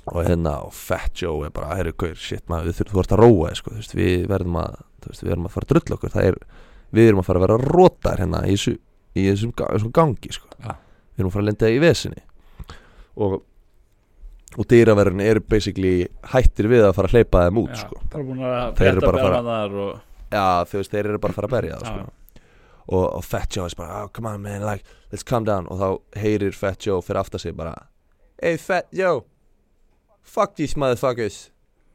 [0.06, 3.14] og hérna og Fat Joe er bara herru gaur shit maður við þurfum þú ert
[3.16, 5.66] að róa þig, sko, þú veist, við verðum að þú veist, við erum að fara
[5.66, 6.38] að drulla okkur það er
[6.96, 8.76] við erum að fara að vera rótar hérna í, þessu,
[9.16, 10.48] í þessum, þessum gangi sko.
[10.62, 10.76] Já.
[11.16, 12.24] við erum að fara að lenda í vesinni
[13.16, 13.36] og
[14.56, 17.80] og dýraverðin eru basically hættir við að fara að hleypa þeim út já.
[17.82, 17.98] sko.
[18.14, 19.98] Að Þeir eru bara að fara- og
[20.32, 22.04] já þú veist þeir eru bara að fara að berja það Já.
[22.06, 22.40] sko.
[22.86, 25.66] og, og Fat Joe er bara oh, come on man like let's calm down.
[25.70, 27.74] Og þá heyrir Fat Joe fyrir aftar sig bara
[28.42, 29.24] hey Fat Joe
[30.22, 31.50] fuck these motherfuckers.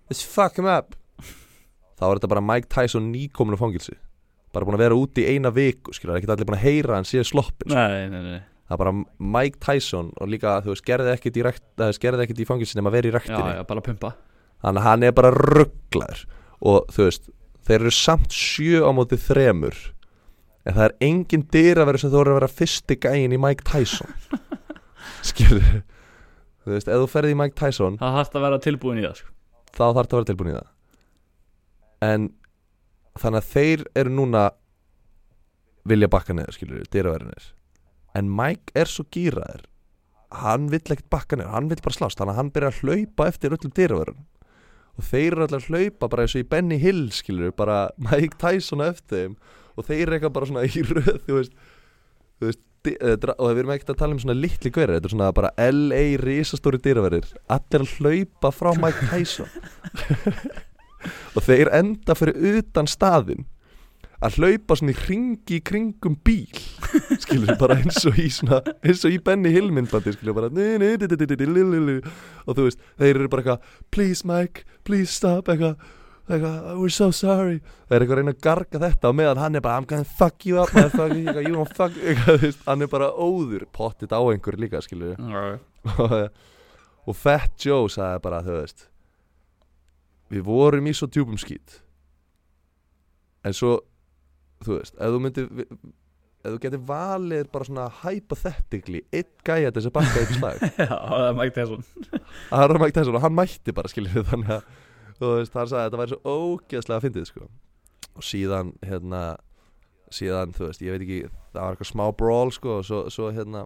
[0.10, 0.96] Let's fuck them up.
[2.00, 3.98] Þá er þetta bara Mike Tyson nýkomin á fangilsi
[4.52, 7.08] bara búin að vera úti í eina viku skilur, ekki allir búin að heyra hann
[7.08, 7.78] síðan sloppin sko.
[7.78, 8.40] Nei, nei, nei.
[8.68, 8.94] Það er bara
[9.36, 13.12] Mike Tyson og líka þú veist gerði ekkit í, rekt, í fangilsi nema vera í
[13.12, 13.54] Já, rektinni.
[13.58, 14.12] já, bara pumpa.
[14.64, 16.26] Þannig að hann er bara rugglaður
[16.72, 17.32] og þú veist,
[17.68, 19.78] þeir eru samt sjö á móti þremur.
[20.66, 24.12] En það er engin dyraverður sem þú eru að vera fyrsti gæin í Mike Tyson.
[25.30, 25.82] Skilur
[26.62, 29.16] þú veist, ef þú ferði í Mike Tyson Það þarf að vera tilbúin í það
[29.22, 29.32] sko.
[29.72, 30.70] þá þarf það að vera tilbúin í það.
[32.12, 32.28] En
[33.22, 34.44] þannig að þeir eru núna
[35.90, 37.50] vilja bakka neður skilur dyraverðinir
[38.18, 39.66] en Mike er svo gýraður
[40.42, 42.20] hann vill ekkert bakka neður, hann vill bara slást.
[42.20, 44.22] Þannig að hann byrja að hlaupa eftir öllum dyraverðin
[45.00, 48.40] og þeir eru allir að hlaupa bara eins og í Benny Hill skilur bara Mike
[48.42, 49.38] Tyson eftir þeim.
[49.80, 51.54] Og þeir eru eitthvað bara svona í röð þú veist,
[52.42, 55.16] þú veist eh, og við erum ekkert að tala um svona litli hverjar þetta er
[55.16, 59.50] svona bara LA risastóri dyraverðir allir að hlaupa frá Mike Tyson.
[61.34, 63.48] Og þeir enda fyrir utan staðinn
[64.22, 66.60] að hlaupa svona í ringi í kringum bíl.
[67.24, 72.54] Skilur bara eins og í svona eins og í Benny Hill myndbandi skilur bara og
[72.58, 73.62] þú veist, þeir eru bara eitthvað
[73.94, 74.58] please Mike,
[74.88, 75.76] please stop eitthvað
[76.32, 77.58] eitthvað, we're so sorry.
[77.90, 80.08] Það er eitthvað að reyna að garga þetta og meðan hann er bara I'm gonna
[80.08, 83.64] fuck you up motherfucker, eitthvað, you gonna fuck eitthvað, þú veist, hann er bara óður
[83.74, 86.30] pottit á einhver líka skilur Já,
[87.06, 88.88] og, Fat Joe sagði bara þú veist
[90.32, 91.82] við vorum í svo djúpum skít.
[93.44, 93.82] En svo
[94.66, 95.50] þú veist, ef þú myndir
[96.42, 100.64] ef þú getur valið bara svona hypothetically einn gæja til þess að bakka eitt slag.
[100.82, 101.84] Já, það er Mike Tyson.
[102.52, 104.72] Það er Mike Tyson og hann mætti bara skiljið þannig að
[105.20, 107.50] þú veist, hann sagði að þetta væri svo ógeðslega fyndið sko.
[108.12, 109.22] Og síðan hérna
[110.12, 111.20] síðan, þú veist, ég veit ekki
[111.52, 113.62] það var eitthvað smá brawl sko og svo, svo hérna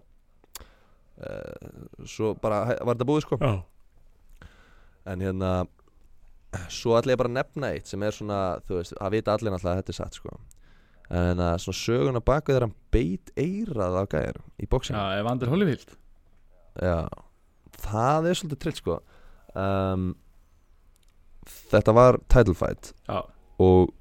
[1.24, 3.40] uh, svo bara var þetta búið sko.
[3.40, 4.44] Já.
[5.06, 5.54] En hérna
[6.72, 9.52] svo ætla ég bara að nefna eitt sem er svona, þú veist, að vita allir
[9.54, 10.36] náttúrulega að þetta er satt sko
[11.06, 15.52] en hérna, svona söguna baku þegar hann beit eirað á gæjar í bóksinu Já, Evander
[15.52, 15.94] Holyfield
[16.82, 17.06] Já,
[17.80, 18.96] það er svolítið trill sko.
[19.56, 20.10] Um,
[21.46, 23.22] Þetta var title fight Já,
[23.62, 23.94] og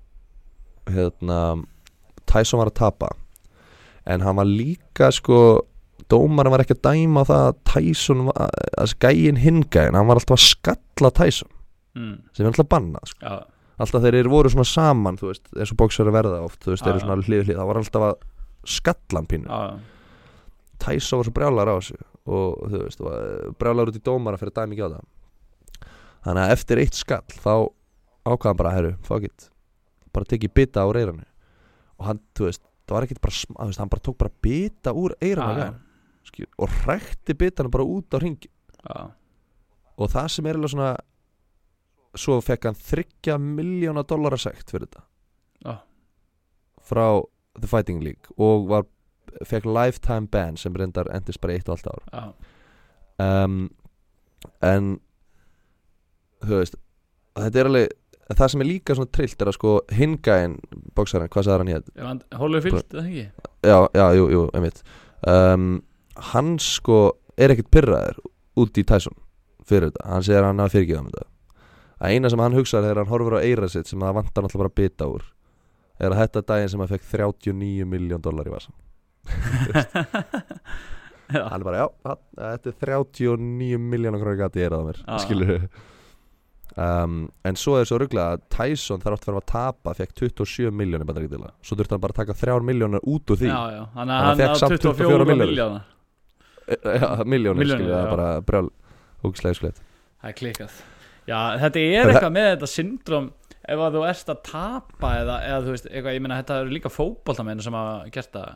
[0.89, 1.39] hérna
[2.26, 3.10] Tyson var að tapa.
[4.10, 5.38] En hann var líka sko
[6.12, 10.38] dómarinn var ekki að dæma það að Tyson var, að gæin hingæin hann var alltaf
[10.38, 11.49] að skalla Tyson
[11.97, 12.16] mm.
[12.36, 13.26] sem er alltaf bannað sko.
[13.26, 16.73] já, alltaf þeir eru voru svona saman þú veist, eins og bóksar verða oft þú
[16.73, 18.15] veist, þeir eru svona hlið hlið það var alltaf að
[18.76, 19.49] skalla hann pínu
[20.82, 23.03] Tyson var svo brjálar á þessu og þú veist,
[23.59, 25.03] brjálar út í fyrir að dæmi ekki á það.
[26.26, 27.53] Þannig að eftir eitt skall þá
[28.26, 29.49] ákvaðan bara, herru, fuck it.
[30.11, 31.26] Bara tekið bita úr eiranu
[31.95, 34.93] og hann, þú veist, það var ekkit bara þú veist, hann bara tók bara bita
[34.95, 35.69] úr ja,
[36.59, 38.49] og hrækti bitana bara út á ringi
[39.95, 40.89] og það sem er alveg svona
[42.20, 45.05] svo fekk hann þryggja miljóna dollara sekt fyrir þetta.
[45.66, 45.76] Já,
[46.86, 47.07] frá
[47.59, 48.86] The Fighting League og var,
[49.47, 52.03] fekk lifetime ban sem reyndar endist bara eitt og allt ár.
[52.11, 52.26] Já,
[53.26, 53.59] um,
[54.61, 54.95] en
[56.45, 56.76] veist
[57.36, 60.55] þetta er alveg það sem er líka svona trillt er að sko hingæin
[60.97, 63.26] bóksarinn, hvað sagði hann hér Holyfield, eða ekki?
[63.66, 64.82] já, já, jú, jú, einmitt.
[65.30, 65.84] Um,
[66.34, 66.99] hann sko
[67.38, 68.20] er ekkert pyrraður
[68.61, 69.18] út í Tyson
[69.66, 71.30] fyrir þetta, hann segir að hann hafa fyrirgefað um þetta
[72.06, 74.64] að eina sem hann hugsaði þegar hann horfir á eira sitt sem það vantar náttúrulega
[74.64, 75.26] bara að bita úr
[75.99, 78.76] er að þetta er daginn sem hann fekk 39 miljón dólar í vasan
[81.32, 84.99] hann er bara, já, hann, þetta er 39 miljónar krónu gati ég er að mér
[85.01, 85.18] Já.
[85.24, 85.53] skilur
[86.78, 87.16] um,
[87.49, 91.08] en svo er svo rugglega að Tyson þar átt fyrir að tapa fekk 27 miljónir
[91.10, 93.49] bandaríkjadala svo þurfti hann bara að taka 3 miljónir út úr því.
[93.49, 95.53] Já, já Hann að hann fékk á samt 24 24 milljónir.
[95.56, 95.82] miljóna
[97.01, 98.68] já, miljónir, Milljónir, skilur, það er bara brjál
[99.26, 99.82] ógislega skleitt
[100.22, 100.78] Það er klikkað
[101.26, 103.28] Já, þetta er eitthvað með þetta syndrom
[103.65, 106.73] ef að þú erst að tapa eða, eða þú veist, eitthvað, ég meina þetta eru
[106.76, 108.51] líka fótboltamenn sem hafa gert það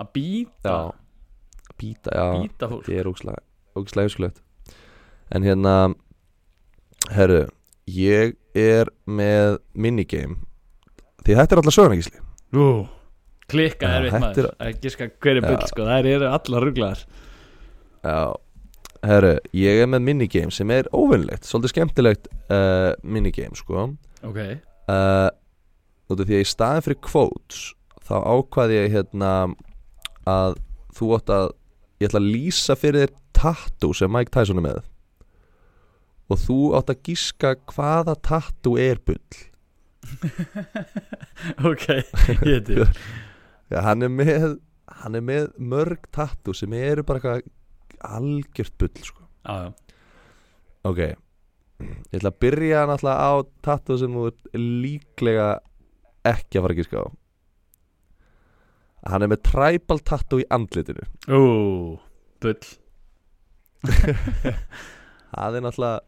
[0.00, 0.78] að býta, já,
[1.82, 2.86] býta, já, býta fólk.
[2.88, 3.10] Þetta er
[3.76, 4.40] ógislega skleitt
[5.34, 5.74] en hérna
[7.12, 7.42] herru,
[7.90, 10.38] ég er með minigame.
[11.24, 12.20] Því þetta er alltaf sögurnækisli
[12.54, 12.64] Ú,
[13.50, 14.48] klikka er þetta maður.
[14.48, 15.66] er- að giska hver er bull, Já.
[15.72, 17.04] sko, það eru allar rugglaðar
[18.04, 18.18] Já,
[19.04, 23.88] herru, ég er með minigame sem er óvinnlegt, svolítið skemmtilegt uh, minigame, sko.
[24.24, 24.40] Ok,
[24.90, 25.28] uh,
[26.10, 27.62] út af því að í staðin fyrir quotes
[28.04, 29.30] þá ákvaði ég hérna
[30.28, 30.58] að
[30.96, 31.46] þú átt að
[32.00, 34.84] ég ætla að lýsa fyrir þér tattoo sem Mike Tyson er með.
[36.32, 39.20] Og þú átt að gíska hvaða tattoo er bull.
[41.68, 41.88] Ok,
[42.44, 42.84] ég til.
[43.84, 44.58] Hann er með
[45.00, 47.48] hann er með mörg tattoo sem eru bara eitthvað
[48.18, 49.26] algjört bull sko.
[49.44, 49.72] Já,
[50.88, 51.02] ok.
[51.84, 53.32] Ég ætla að byrja náttúrulega á
[53.66, 55.48] tattoo sem þú ert líklega
[56.24, 57.06] ekki að fara að gíska á.
[59.12, 61.04] Hann er með tribal tattoo í andlitinu.
[61.28, 61.44] Ú,
[62.40, 62.72] bull.
[65.34, 66.00] Það er náttúrulega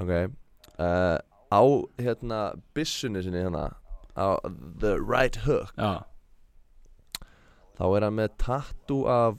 [0.00, 0.10] ok
[0.80, 1.18] uh,
[1.50, 1.62] á
[2.00, 2.40] hérna
[2.74, 3.68] byssunni sinni hérna
[4.16, 4.38] á
[4.80, 5.72] the right hook.
[5.76, 6.02] Já,
[7.78, 9.38] þá er hann með tattoo af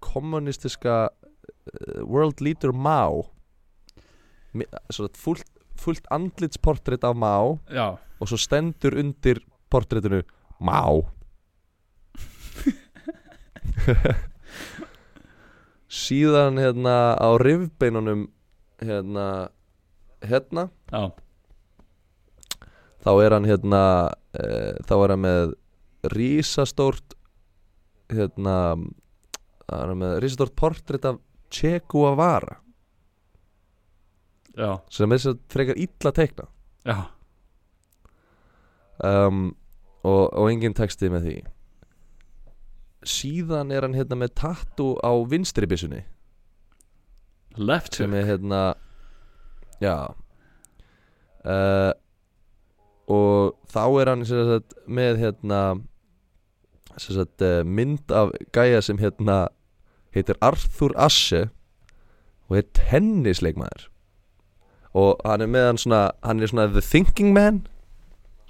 [0.00, 3.30] kommunistiska uh, world leader Mao.
[4.90, 5.46] Svona fullt,
[5.78, 9.40] fullt andlitsportrétt af Mao já, og svo stendur undir
[9.70, 10.22] portréttinu
[10.60, 11.06] Mao.
[15.90, 18.28] Síðan hérna á rifbeinunum
[18.82, 19.50] hérna
[20.22, 20.68] hérna.
[20.92, 21.10] Já.
[23.00, 23.82] Þá er hann hérna
[24.36, 24.44] e,
[24.84, 25.54] þá er hann með
[26.12, 27.16] rísastórt
[28.12, 28.76] hérna
[29.70, 32.58] það er með rísastórt portrétt af Che Guevara.
[34.58, 36.46] Já, sem er þess að frekar illa teikna
[36.84, 36.96] já,
[39.04, 39.50] um,
[40.02, 41.36] og, og engin texti með því.
[43.10, 46.02] Síðan er hann hérna með tattoo á vinstri byssunni.
[47.56, 48.20] Left sem hook.
[48.20, 48.60] er hérna
[49.80, 49.96] já.
[51.40, 51.92] Uh,
[53.10, 55.62] og þá er hann sem sagt, með hérna
[57.00, 59.46] sem sagt, uh, mynd af gæja sem hérna
[60.14, 61.48] heitir Arthur Ashe
[62.48, 63.88] og er tennisleikmaður.
[64.94, 67.62] Og hann er með hann svona hann er svona the thinking man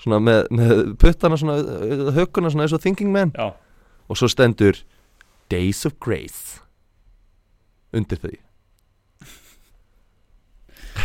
[0.00, 1.58] svona með, með puttana svona
[2.16, 3.34] hökuna svona eins og thinking man.
[3.36, 3.52] Já,
[4.08, 4.80] og svo stendur
[5.50, 6.62] Days of Grace
[7.92, 8.38] undir því.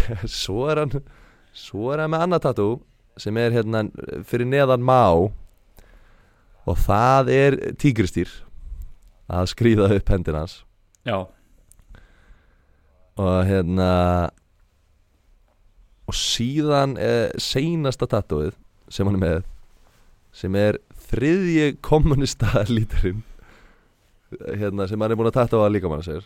[0.29, 0.91] Svo er hann
[1.55, 2.73] Svo er hann með annað tattoo
[3.17, 3.85] sem er hérna
[4.27, 5.31] fyrir neðan má.
[6.65, 8.31] Og það er tígristýr
[9.31, 10.59] að skrýða upp hendina hans.
[11.05, 11.25] Já,
[13.15, 13.89] og hérna
[16.05, 18.53] og síðan eh, seinasta tattooið
[18.91, 19.45] sem hann er með
[20.35, 23.23] sem er þriðji kommunista líturinn
[24.59, 26.25] hérna, sem hann er búin að tattooa líka mann sér.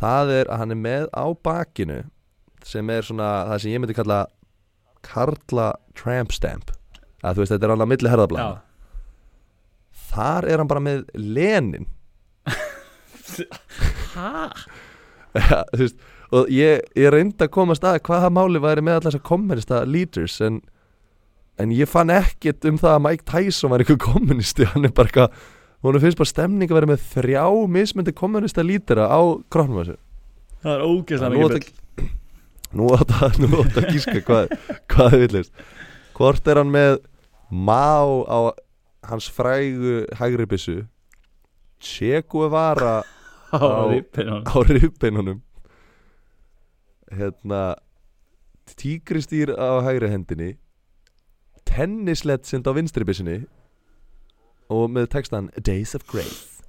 [0.00, 2.02] Það er að hann er með á bakinu
[2.66, 4.20] sem er svona það sem ég myndi kalla
[5.06, 6.74] Karla Tramp Stamp.
[7.24, 8.69] Að þú veist þetta er hann að milli já, herðablaðina
[10.10, 11.86] þar er hann bara með Lenin.
[14.14, 14.30] Hæ?
[15.38, 16.04] Ja, þú veist,
[16.34, 20.40] og ég, ég reyndi að komast að hvaða máli væri með allar þessar kommunista leaders
[20.42, 20.58] en,
[21.62, 25.10] en ég fann ekkert um það að Mike Tyson var einhver kommunisti hann er bara
[25.10, 25.42] eitthvað
[25.86, 27.44] hún finnst bara stemning að vera með þrjá
[27.76, 29.20] mismyndi kommunista lítera á
[29.52, 29.98] krónum þessu
[30.60, 33.38] Það er ógeðslega mikið að nú átt að,
[33.80, 34.52] að gíska hvað,
[34.92, 35.62] hvað þið villist.
[36.16, 36.98] Hvort er hann með
[37.50, 38.38] má á
[39.08, 40.82] hans frægu hægri byssu
[41.80, 43.02] Che Guevara
[43.52, 45.40] á á- á ribbeinunum
[47.12, 47.74] hérna
[48.76, 50.50] tígristýr á hægri hendinni
[51.66, 53.38] tennisletsend á vinstri byssinni
[54.70, 56.62] og með textan Days of Grace.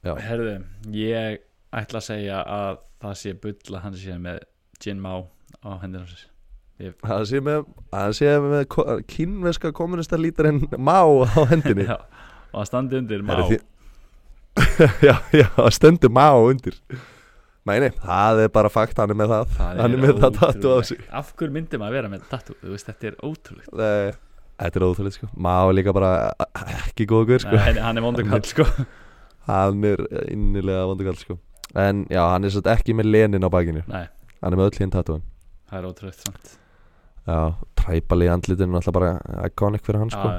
[0.00, 0.54] Já, Herðu,
[0.96, 1.42] ég
[1.76, 4.38] ætla að segja að það sé bull að hann sé með
[4.80, 5.26] Jin Mao
[5.60, 6.29] á hendina á sér
[7.04, 11.84] það sé með, það sé með ko- kínveska kommunista lítarinn Má á hendinni.
[11.90, 11.96] Já,
[12.52, 13.66] og að standi undir Herri, því-
[15.08, 16.76] Já, já, það stendur Má undir.
[17.68, 19.50] Nei, það er bara fakt, hann er með það.
[19.58, 20.88] Það Hann er með það tattu á ótrúlegt.
[20.88, 21.02] sig.
[21.20, 22.56] Af hverju myndi maður að vera með tattu?
[22.64, 23.70] Þú veist, þetta er ótrúlegt.
[23.78, 24.16] Nei,
[24.60, 25.28] Þetta er óþúlega sko.
[25.40, 26.08] Má er líka bara
[26.74, 27.54] ekki góð guður sko.
[27.60, 28.66] Nei, Hann er vondur kall, sko.
[29.46, 30.02] Hann er
[30.32, 31.36] innilega vondugall sko.
[31.80, 33.84] En já, hann er satt ekki með lenin á bakinu.
[33.88, 34.02] Nei,
[34.42, 35.22] Hann er með öll hinn tattúin
[35.70, 36.48] það er ótrúlegt samt
[37.80, 39.12] træpali í andlitinu Alltaf bara
[39.46, 40.30] iconic fyrir hann sko.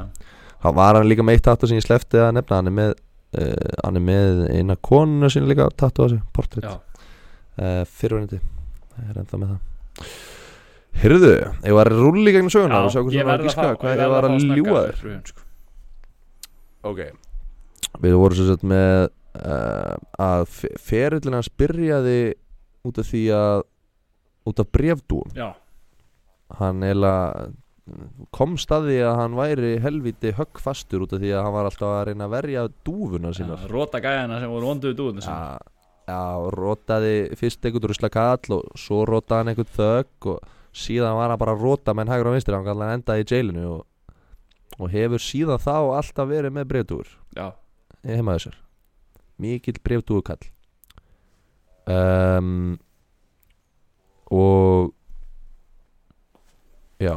[0.61, 2.91] Hann var hann líka með eitt tattú sem ég slefti að nefna Hann er með
[2.93, 6.75] uh, Hann er með eina konu sinni líka tattú á sig Portrait Já.
[7.61, 8.41] uh, Fyrirvændi
[8.91, 10.11] Það er ennþá með það
[11.01, 11.29] Hyrðu,
[11.63, 14.01] ég var að rúli gegnum söguna og sjá ég sem var að að gíska Hvað
[14.03, 15.45] ég var að ljúga þér þér sko.
[16.91, 16.99] Ok
[18.03, 22.17] Við vorum svo sett með uh, að fe- ferillinn hans byrjaði
[22.87, 23.63] út af því að
[24.51, 25.47] út af brefdúum Já,
[26.59, 27.51] hann eiginlega
[28.35, 31.91] komst að því að hann væri helviti höggfastur út af því að hann var alltaf
[31.91, 33.63] að reyna að verja dúfuna sínar.
[33.65, 35.35] já róta gæjana sem voru vonduðu dúðinu sinni.
[35.35, 35.59] Já,
[36.11, 36.23] já,
[36.55, 41.41] rótaði fyrst einhvern rusla kall og svo rótaði hann einhvern þögg og síðan var hann
[41.41, 43.83] bara að róta menn hægur á vinstri hann kallar endaði í jailinu og,
[44.77, 47.51] og hefur síðan þá alltaf verið með brefdúur Já,
[48.05, 48.61] heima þessar
[49.41, 50.45] mikill brefdúukall
[51.89, 52.77] um,
[54.31, 54.93] og
[57.01, 57.15] já.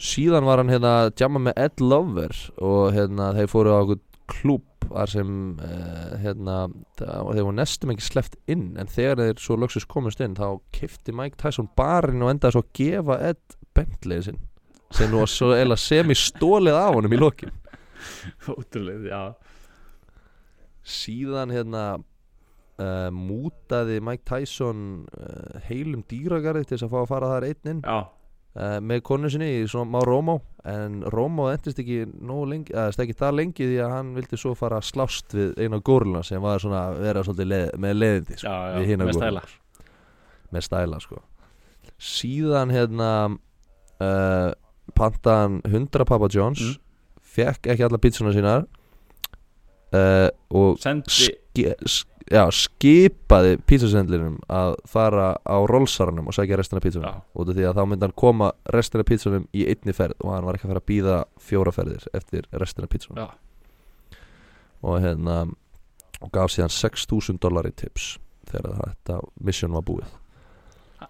[0.00, 4.00] Síðan var hann hérna að jamma með Ed Lover og hérna þeir fóru á okkur
[4.30, 6.56] klúb þar sem uh, hérna
[6.98, 10.60] það, þeir voru nestum ekki sleppt inn en þegar þeir svo lögsus komast inn þá
[10.74, 14.40] kifti Mike Tyson barinn og endaði svo að gefa Ed Bentley sinn
[14.90, 17.52] sem nú var svo eila semi stólið af honum í lokin.
[18.50, 19.20] Ótrúlega, já.
[20.82, 21.84] Síðan hérna
[22.80, 27.72] uh, mútaði Mike Tyson uh, heilum dýragarði til þess að fá að fara þar einn
[27.74, 27.84] inn.
[27.84, 28.00] Já,
[28.56, 30.38] uh, með konu sinni í svona má Rómó
[30.68, 32.02] en Rómó endist ekki
[32.50, 36.22] lengi eða ekki það lengi því að hann vildi svo fara slást við eina górluna
[36.26, 39.44] sem var svona að vera svolítið leð, með leðindi sko, já, já, með stæla.
[40.50, 41.22] Með stæla sko.
[42.00, 44.50] Síðan hérna uh,
[44.98, 46.78] pantaðan 100 Papa John's Mm.
[47.30, 48.64] fekk ekki alla pizzuna sínar
[49.96, 56.82] uh, og Sendi, ski, sk- já, skipaði pizzasendlinum að fara á rollsarnum og sækja restina
[56.84, 60.14] já, út af því að þá myndi hann koma restina af pizzunum í einni ferð
[60.22, 61.16] og hann var ekki að fara að býða
[61.50, 63.28] fjóra ferðir eftir restina af pizzunum já,
[64.86, 65.40] og hérna
[66.20, 68.18] og gaf síðan 6.000 dólar í tips
[68.50, 70.08] þegar þetta mission var búið.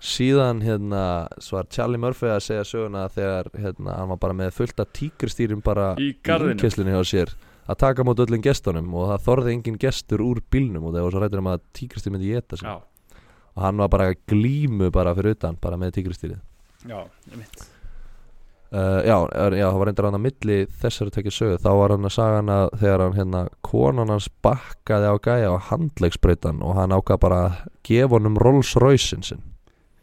[0.01, 1.01] Síðan hérna
[1.43, 4.93] svo var Charlie Murphy að segja söguna þegar hérna hann var bara með fullt af
[4.95, 6.12] tíkristýrum bara í
[6.55, 7.33] innkesslunni hjá sér
[7.71, 11.16] að taka mót öllum gestunum og það þorði engin gestur úr bílnum og það var
[11.16, 12.68] svo rættur um að tíkristýr myndi geta sig.
[12.68, 13.18] Já,
[13.57, 16.41] og hann var bara glímu bara fyrir utan bara með tíkristýrið
[16.89, 17.68] já, ég mitt
[18.71, 22.07] Uh, já, já, það var reyndar hann að milli þessari tekið sögu, þá var hann
[22.07, 26.77] að saga hann að þegar hann hérna, konan hans bakkaði á gæja á handlegsbreytan og
[26.79, 27.57] hann ákvað bara að
[27.89, 29.43] gefa honum Rolls Royce-in sinn.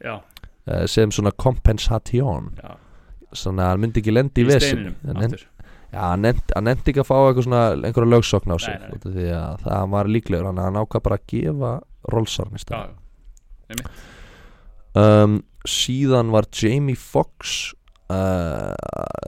[0.04, 2.76] Já, uh, sem svona kompensation já,
[3.32, 5.48] svona að hann myndi ekki lendi í í aftur
[5.88, 8.98] Já, hann nefndi, ekki að fá svona einhverja lögsokn á sig Nei, nei.
[8.98, 11.72] af því að það var líklegur hann, hann ákvað bara að gefa
[12.12, 12.92] Rolls-arn í stað
[14.98, 17.74] um, síðan var Jamie Foxx
[18.12, 18.74] uh,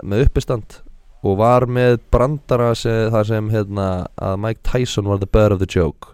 [0.04, 0.80] með uppistand
[1.28, 3.88] og var með brandara sem, þar sem hérna,
[4.24, 6.14] að Mike Tyson var the butt of the joke.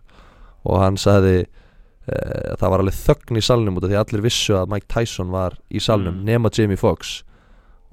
[0.65, 4.55] Og hann sagði uh, það var alveg þögn í salnum út af því allir vissu
[4.57, 6.25] að Mike Tyson var í salnum Mm.
[6.25, 7.19] nema Jamie Foxx.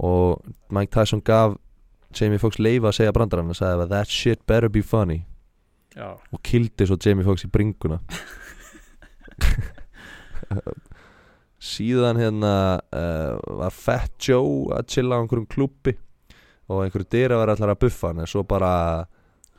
[0.01, 0.41] Og
[0.73, 1.59] Mike Tyson gaf
[2.17, 5.23] Jamie Foxx leifa að segja brandarann og sagði að that shit better be funny.
[5.97, 7.99] Já, og kildi svo Jamie Foxx í bringuna.
[11.63, 12.55] Síðan hérna
[12.91, 15.95] uh, var Fat Joe að chilla á einhverjum klubbi
[16.73, 18.73] og einhverju dyra var allar að buffa hann en svo bara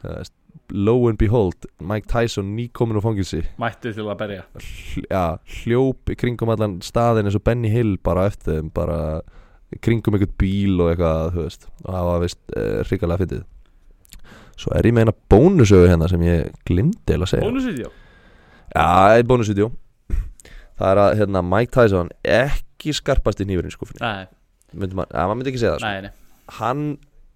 [0.04, 0.24] uh,
[0.74, 4.44] lo and behold Mike Tyson nýkomin úr fangilsi mætti til að berja.
[4.58, 5.24] Hl já,
[5.62, 9.00] hljóp í kringum allan staðin eins og Benny Hill bara eftir þeim bara
[9.82, 13.44] kringum einhvern bíl og eitthvað þú veist, og það var vist uh, hrikalega fyndið.
[14.64, 17.48] Svo er ég með eina bónusögu hérna sem ég glimti að segja.
[17.48, 17.90] Bónusvídeó?
[18.74, 18.86] Já,
[19.18, 19.72] eitt bónusvídeó.
[20.78, 24.26] Það er að hérna, Mike Tyson ekki skarpast í nýfurinn í skúfinni Nei,
[24.74, 25.92] myndi maður, ja, maður myndi ekki segja það sko.
[25.92, 26.56] nei, nei.
[26.58, 26.86] Hann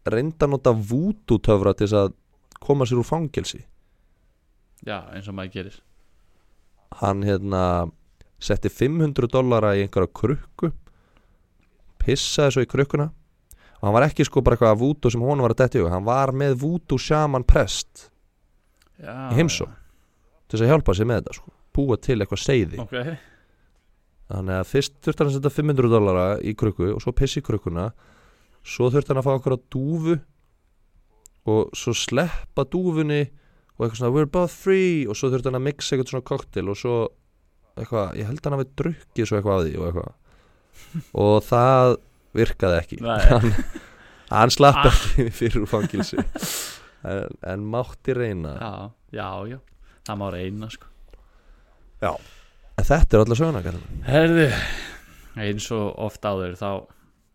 [0.09, 2.15] reynda að nota voodoo töfra til þess að
[2.63, 3.61] koma sér úr fangelsi.
[4.87, 5.77] Já, eins og maður gerir
[7.01, 7.61] Hann hérna
[8.41, 10.71] setti 500 dollara í einhverja krukku
[12.07, 13.09] pissaði svo í krukkuna
[13.77, 15.91] og hann var ekki sko bara eitthvað voodoo sem hún var að detti hug.
[15.93, 18.07] hann var með voodoo shaman prest
[18.97, 19.75] Já, Í heimsókn.
[20.49, 21.51] til þess að hjálpa sér með þetta sko.
[21.77, 22.95] búa til eitthvað seiði Ok,
[24.27, 27.45] Þannig að fyrst þurfti hann að setja 500 dollara í krukku og svo pissi í
[27.47, 27.85] krukkuna
[28.67, 30.15] svo þurfti hann að fá okkur á dúfu
[31.47, 33.21] og svo sleppa dúfunni
[33.77, 36.71] og eitthvað svona we're both free og svo þurfti hann að mixa eitthvað svona koktel
[36.73, 36.95] og svo
[37.77, 40.11] eitthvað, ég held hann að við drukkið svo eitthvað að því og eitthvað
[41.13, 41.95] og það
[42.37, 42.99] virkaði ekki.
[43.31, 43.53] Hann,
[44.31, 44.91] hann slapp Ah.
[44.91, 48.55] ekki fyrir fangilsi en, en mátti reyna.
[48.59, 48.73] Já,
[49.15, 49.59] já, já.
[50.07, 50.87] Það má reyna, sko.
[52.77, 53.61] En þetta er allar söguna.
[54.05, 54.47] Herðu,
[55.41, 56.69] eins og oft áður þá,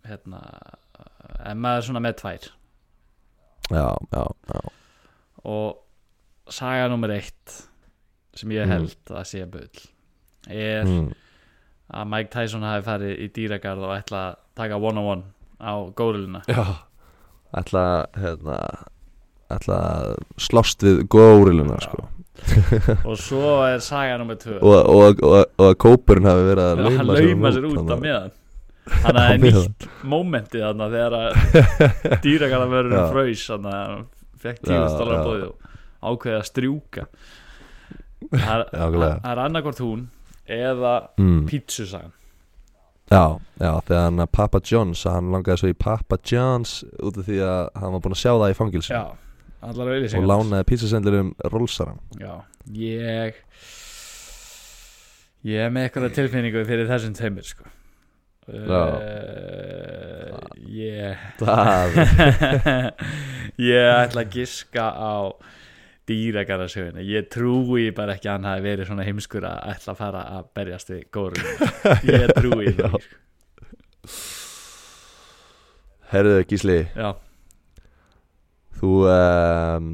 [0.07, 0.43] hérna
[1.49, 2.47] en maður svona með tvær.
[3.73, 4.23] Já, já,
[4.53, 4.61] já.
[5.49, 7.57] Og saga nummer eitt
[8.39, 8.73] sem ég Mm.
[8.77, 9.83] held að sé bull
[10.49, 11.11] er mm.
[11.93, 15.23] Að Mike Tyson hafi farið í dýragarð og ætla að taka one on one
[15.63, 16.65] á górulina Já
[17.53, 17.85] Ætla
[18.17, 18.59] hérna
[19.53, 22.07] Ætla að slást við góriluna sko.
[23.09, 24.55] Og svo er saga nummer tvö.
[24.65, 27.93] Og, og, og, og að kópurinn hafi verið að lauma lauma sér út á þannig
[27.93, 28.31] að- meðan
[29.05, 29.67] hann Á hafði meðan.
[29.69, 33.05] nýtt mómentið þarna þegar að dýragarðavörður Já.
[33.13, 34.07] fröys þannig að hann
[34.43, 35.23] fekk Já, tíðust dólar já.
[35.29, 37.05] bóðið og ákveði að strjúka.
[38.33, 40.03] Það er- það er annarkvort hún
[40.49, 41.47] eða mm.
[41.51, 42.13] pítsusagan
[43.13, 47.27] Já, já, þegar hann að Papa John's hann langaði svo í Papa John's út af
[47.27, 49.03] því að hann var búinn að sjá það í fangilsi já,
[49.61, 52.33] allar og auðlýsingar lánaði pítsasendlurum rólsaran já,
[52.73, 53.37] ég
[55.47, 57.71] ég er með eitthvað tilfinningu fyrir þessum tveimur sko.
[58.43, 60.35] Uh,
[60.67, 61.99] ég Það
[63.71, 65.15] ég ætla að giska á
[66.11, 67.03] dýragarðasöguna.
[67.07, 70.49] Ég trúi bara ekki að hann hafi verið svona heimskur að ætla að fara að
[70.59, 71.51] berjast við górum
[72.13, 73.21] ég trúi það ekki,
[76.13, 77.01] Herðu Gísli, sko.
[77.01, 77.11] já,
[78.83, 79.87] þú um,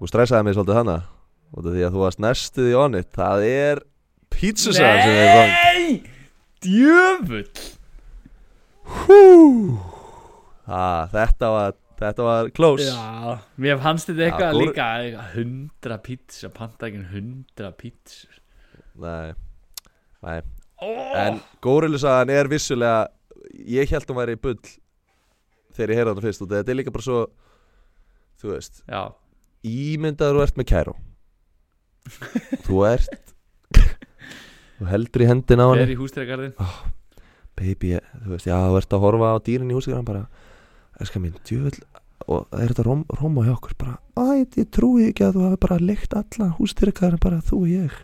[0.00, 0.96] þú stressaði mig svolítið hana
[1.76, 3.10] því að þú varst næstuð í onnit.
[3.14, 3.82] Það er
[4.34, 6.10] pítsusagan sem er vang nei!
[6.64, 7.68] Djöfull!
[9.04, 9.20] Hú!
[10.66, 12.86] Ah, Þetta var Þetta var close.
[12.90, 18.40] Já, mér fannst þetta eitthvað gór- líka hundra pítsa, pantakin hundra pítsur
[18.98, 19.32] Nei,
[20.22, 20.40] nei.
[20.82, 21.12] oh.
[21.18, 23.08] En górilusagan er vissulega
[23.54, 24.58] Ég held hún væri bull
[25.74, 27.20] Þegar ég heyrði hana fyrst og þetta er líka bara svo
[28.42, 29.02] Þú veist já,
[29.64, 30.94] Ímyndaður þú ert með kæró.
[32.66, 33.34] Þú ert
[34.74, 35.94] Þú heldur í hendina á fer henni.
[35.94, 36.56] í hústýragarðin
[37.54, 37.92] Baby,
[38.24, 40.24] þú veist, já, þú ert að horfa á dýrin í húsið bara,
[41.22, 41.80] mín, djöfull
[42.24, 43.74] og það er þetta róm, róma hjá okkur?
[43.80, 47.72] Bara, æ, ég trúi ekki að þú hafi bara leikt alla hústýrikaðar bara þú og
[47.72, 47.98] ég.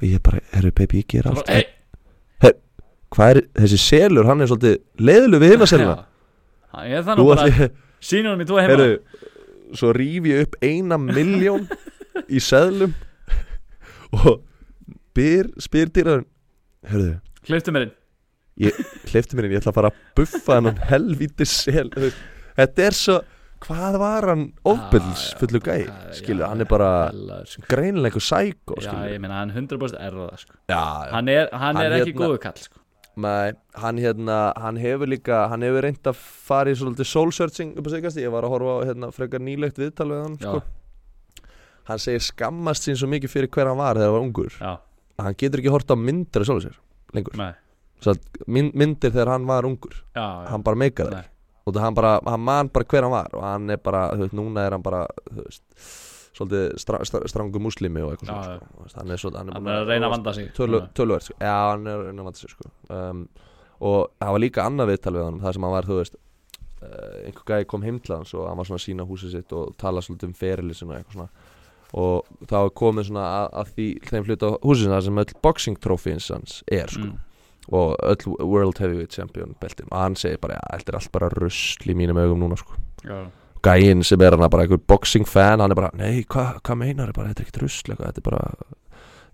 [0.00, 1.50] Og ég bara, herru, baby, ég ger allt.
[1.50, 2.54] hey,
[3.14, 5.96] hvað er, þessi selur, hann er svolítið leiðlu við hinna seluna
[6.90, 7.68] ég er þú nú bara
[8.02, 8.72] sínum í tvo heima.
[8.74, 8.88] Herru
[9.78, 11.66] svo ríf ég upp eina miljón
[12.28, 12.94] í seðlum
[14.18, 14.42] og
[15.16, 16.28] byr, spyr dýraðurinn
[16.90, 17.12] herru,
[17.48, 17.94] hliftu mér inn
[18.58, 23.16] hleyfti mér inn, ég ætla að fara að buffa hennan helvíti sel þetta er svo
[23.64, 24.76] hvað var hann já,
[25.40, 26.88] fullu já, skilju, hann er bara
[27.48, 27.64] sko.
[27.80, 30.56] einhver sækó, já, ég meina hann 100% er það sko.
[30.68, 30.82] já,
[31.14, 32.80] hann er, hann Hann er ekki hérna- góðu kall sko.
[33.16, 37.76] Nei, hann hérna, hann hefur líka hann hefur reynd að fara í svolítið soul searching
[37.78, 40.62] upp á sigast, ég var að horfa á hérna, frekar nýlegt viðtal við hann, sko.
[41.88, 44.72] Hann segir skammast sín svo mikið fyrir hver hann var þegar hann var ungur, já,
[45.18, 46.80] að hann getur ekki hort á myndir af sjálfur sér,
[47.14, 47.38] lengur.
[47.38, 47.60] Að mynd,
[48.46, 50.48] myndir þegar hann var ungur já, já.
[50.50, 51.22] hann bara Nei.
[51.66, 54.34] og hann bara, hann man bara hver hann var og hann er bara, þú veist,
[54.34, 55.62] núna er hann bara þú veist,
[56.34, 58.98] svolítið stra, stra, strangu múslimi og eitthvað Já, svona sko.
[58.98, 61.28] Hann er, svolítið, hann er, hann búinn er að reyna að vanda sig tölu, töluvert
[61.28, 61.38] sko.
[61.40, 62.70] já, hann er að reyna að vanda sig sko.
[62.90, 63.24] um,
[63.84, 67.18] og það var líka annað viðtal við hann það sem hann var, þú veist uh,
[67.24, 69.76] einhver gæði kom heim til hans og hann var svona að sína húsið sitt og
[69.80, 71.52] tala svolítið um ferilið og eitthvað svona
[71.94, 76.62] og var komið svona að, að því þeim hluta húsið sem öll boxing trophies hans
[76.66, 77.18] er sko mm.
[77.72, 81.88] Og öll World Heavyweight Champion beltin og hann segir bara, þetta er allt bara rusl
[81.90, 82.76] í mínum augum núna sko.
[83.04, 83.24] Já,
[83.64, 87.12] gæinn sem er hann bara einhver boxing fan hann er bara, nei, hvað hva meinar
[87.12, 88.42] þið bara, þetta er ekkert rusl eitthvað, þetta er bara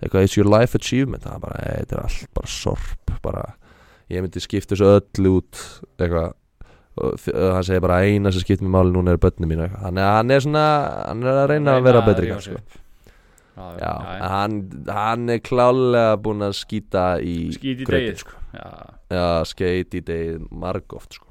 [0.00, 1.24] eitthvað, it's your life achievement.
[1.24, 3.54] Það er bara, "Nei, þetta er allt bara sorp bara,
[4.10, 5.56] ég myndi skipta þessu öll út
[5.98, 6.32] eitthvað.
[7.00, 7.18] Og
[7.54, 10.16] hann segir bara eina sem skipt mér máli núna er börnum mín eitthvað, þannig að
[10.16, 10.64] hann er svona
[11.06, 12.79] hann er að reyna að vera betri sig sko.
[13.56, 13.90] Já, já,
[14.20, 18.38] já, hann, hann er klálega búinn að skýta í skýt í degið sko.
[19.50, 21.28] skeit í degið margóft sko.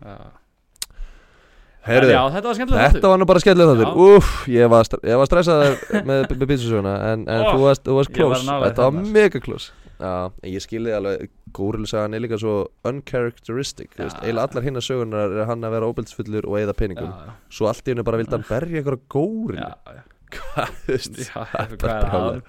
[2.11, 3.41] já, þetta var skemmtilega Þetta var nú bara
[3.79, 3.87] Já.
[3.87, 4.17] þáttur.
[4.17, 4.89] Úff, ég var,
[5.21, 8.97] var stressaður með, með pítsasöguna En, en Ó, þú varst, varst ég var Þetta var
[8.99, 9.41] mega
[9.99, 12.55] en ég skilði alveg Górilusagan er líka svo
[12.87, 17.09] uncharacteristic eiginlega allar hinna sögunar er hann að vera óbildsfullur og eigða peningum.
[17.51, 18.99] Svo allt í hennu bara vildi hann berja ykkur
[19.57, 19.71] já,
[20.35, 22.41] Hvað, þú veist já, það er hvað er það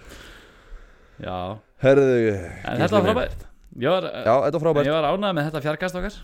[1.25, 1.37] já,
[1.81, 3.47] Herðu en þetta var frábært.
[3.81, 4.89] Var, Já, þetta var frábært.
[4.91, 6.17] ég var ánægð með þetta fjarkast okkar.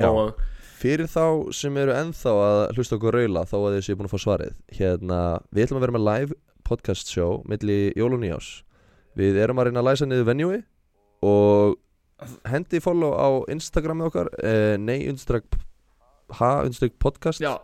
[0.00, 0.08] Já.
[0.08, 0.40] og
[0.80, 4.12] Fyrir þá sem eru ennþá að hlusta okkur raula Þá að þið séu búin að
[4.14, 4.54] fá svarið.
[4.78, 5.18] Hérna,
[5.52, 8.48] við ætlum að vera með live podcast show Milli jól og nýjás
[9.20, 10.60] Við erum að reyna að læsa niður venjúi
[11.28, 11.76] Og
[12.48, 15.44] hendi follow á Instagramið okkar eh, Nei, undirstrak
[16.38, 17.42] Ha, undirstrak podcast.
[17.44, 17.58] Já,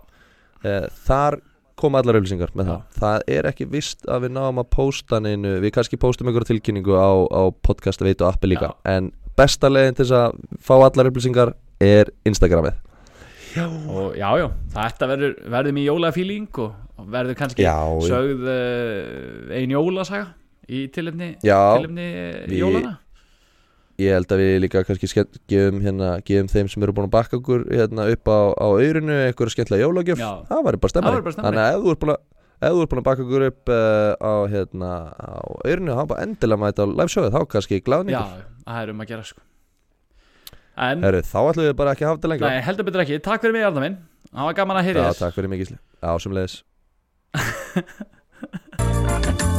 [0.66, 1.38] eh, Þar
[1.76, 2.72] koma allar auðlýsingar með Já.
[2.72, 2.96] það.
[3.02, 6.96] Það er ekki vist að við náum að posta neinu Við kannski postum einhverja tilkynningu
[6.96, 8.72] á, á podcast veitu appi líka.
[8.88, 11.54] En besta leiðin til þess að fá allar upplýsingar
[11.84, 12.78] er Instagramið.
[13.56, 19.54] Og já, já þetta verður, verður mér jólafíling og, og verður kannski Já, sögð uh,
[19.56, 20.26] ein jólasaga
[20.68, 20.82] í
[21.46, 21.60] já.
[21.80, 22.96] við- jólana
[24.02, 25.08] ég held að við líka kannski
[25.48, 29.16] gefum, hérna, gefum þeim sem eru búin að bakka okkur hérna, upp á, á aurinu
[29.26, 30.20] eitthvað skemmtilega jólagjöf.
[30.20, 30.30] Já.
[30.50, 32.20] það væri bara stemmari þannig að ef þú ert búin að
[32.56, 36.26] ef þú ert búin að bakka okkur upp uh, á, hérna, á aurinu þá bara
[36.26, 37.36] endilega mæta á live showið.
[37.36, 38.28] Þá kannski já, glæðningur
[38.66, 39.40] það er um að gera sko.
[40.76, 42.52] En, Heru, þá ætlum við bara ekki að hafa þetta lengra.
[42.52, 43.16] Nei, heldur betur ekki.
[43.24, 43.96] Takk fyrir mig Arna minn,
[44.28, 45.20] það var gaman að heyra Já, þér.
[45.24, 45.78] takk fyrir mig Gísli.
[46.04, 46.56] Já, sem leiðis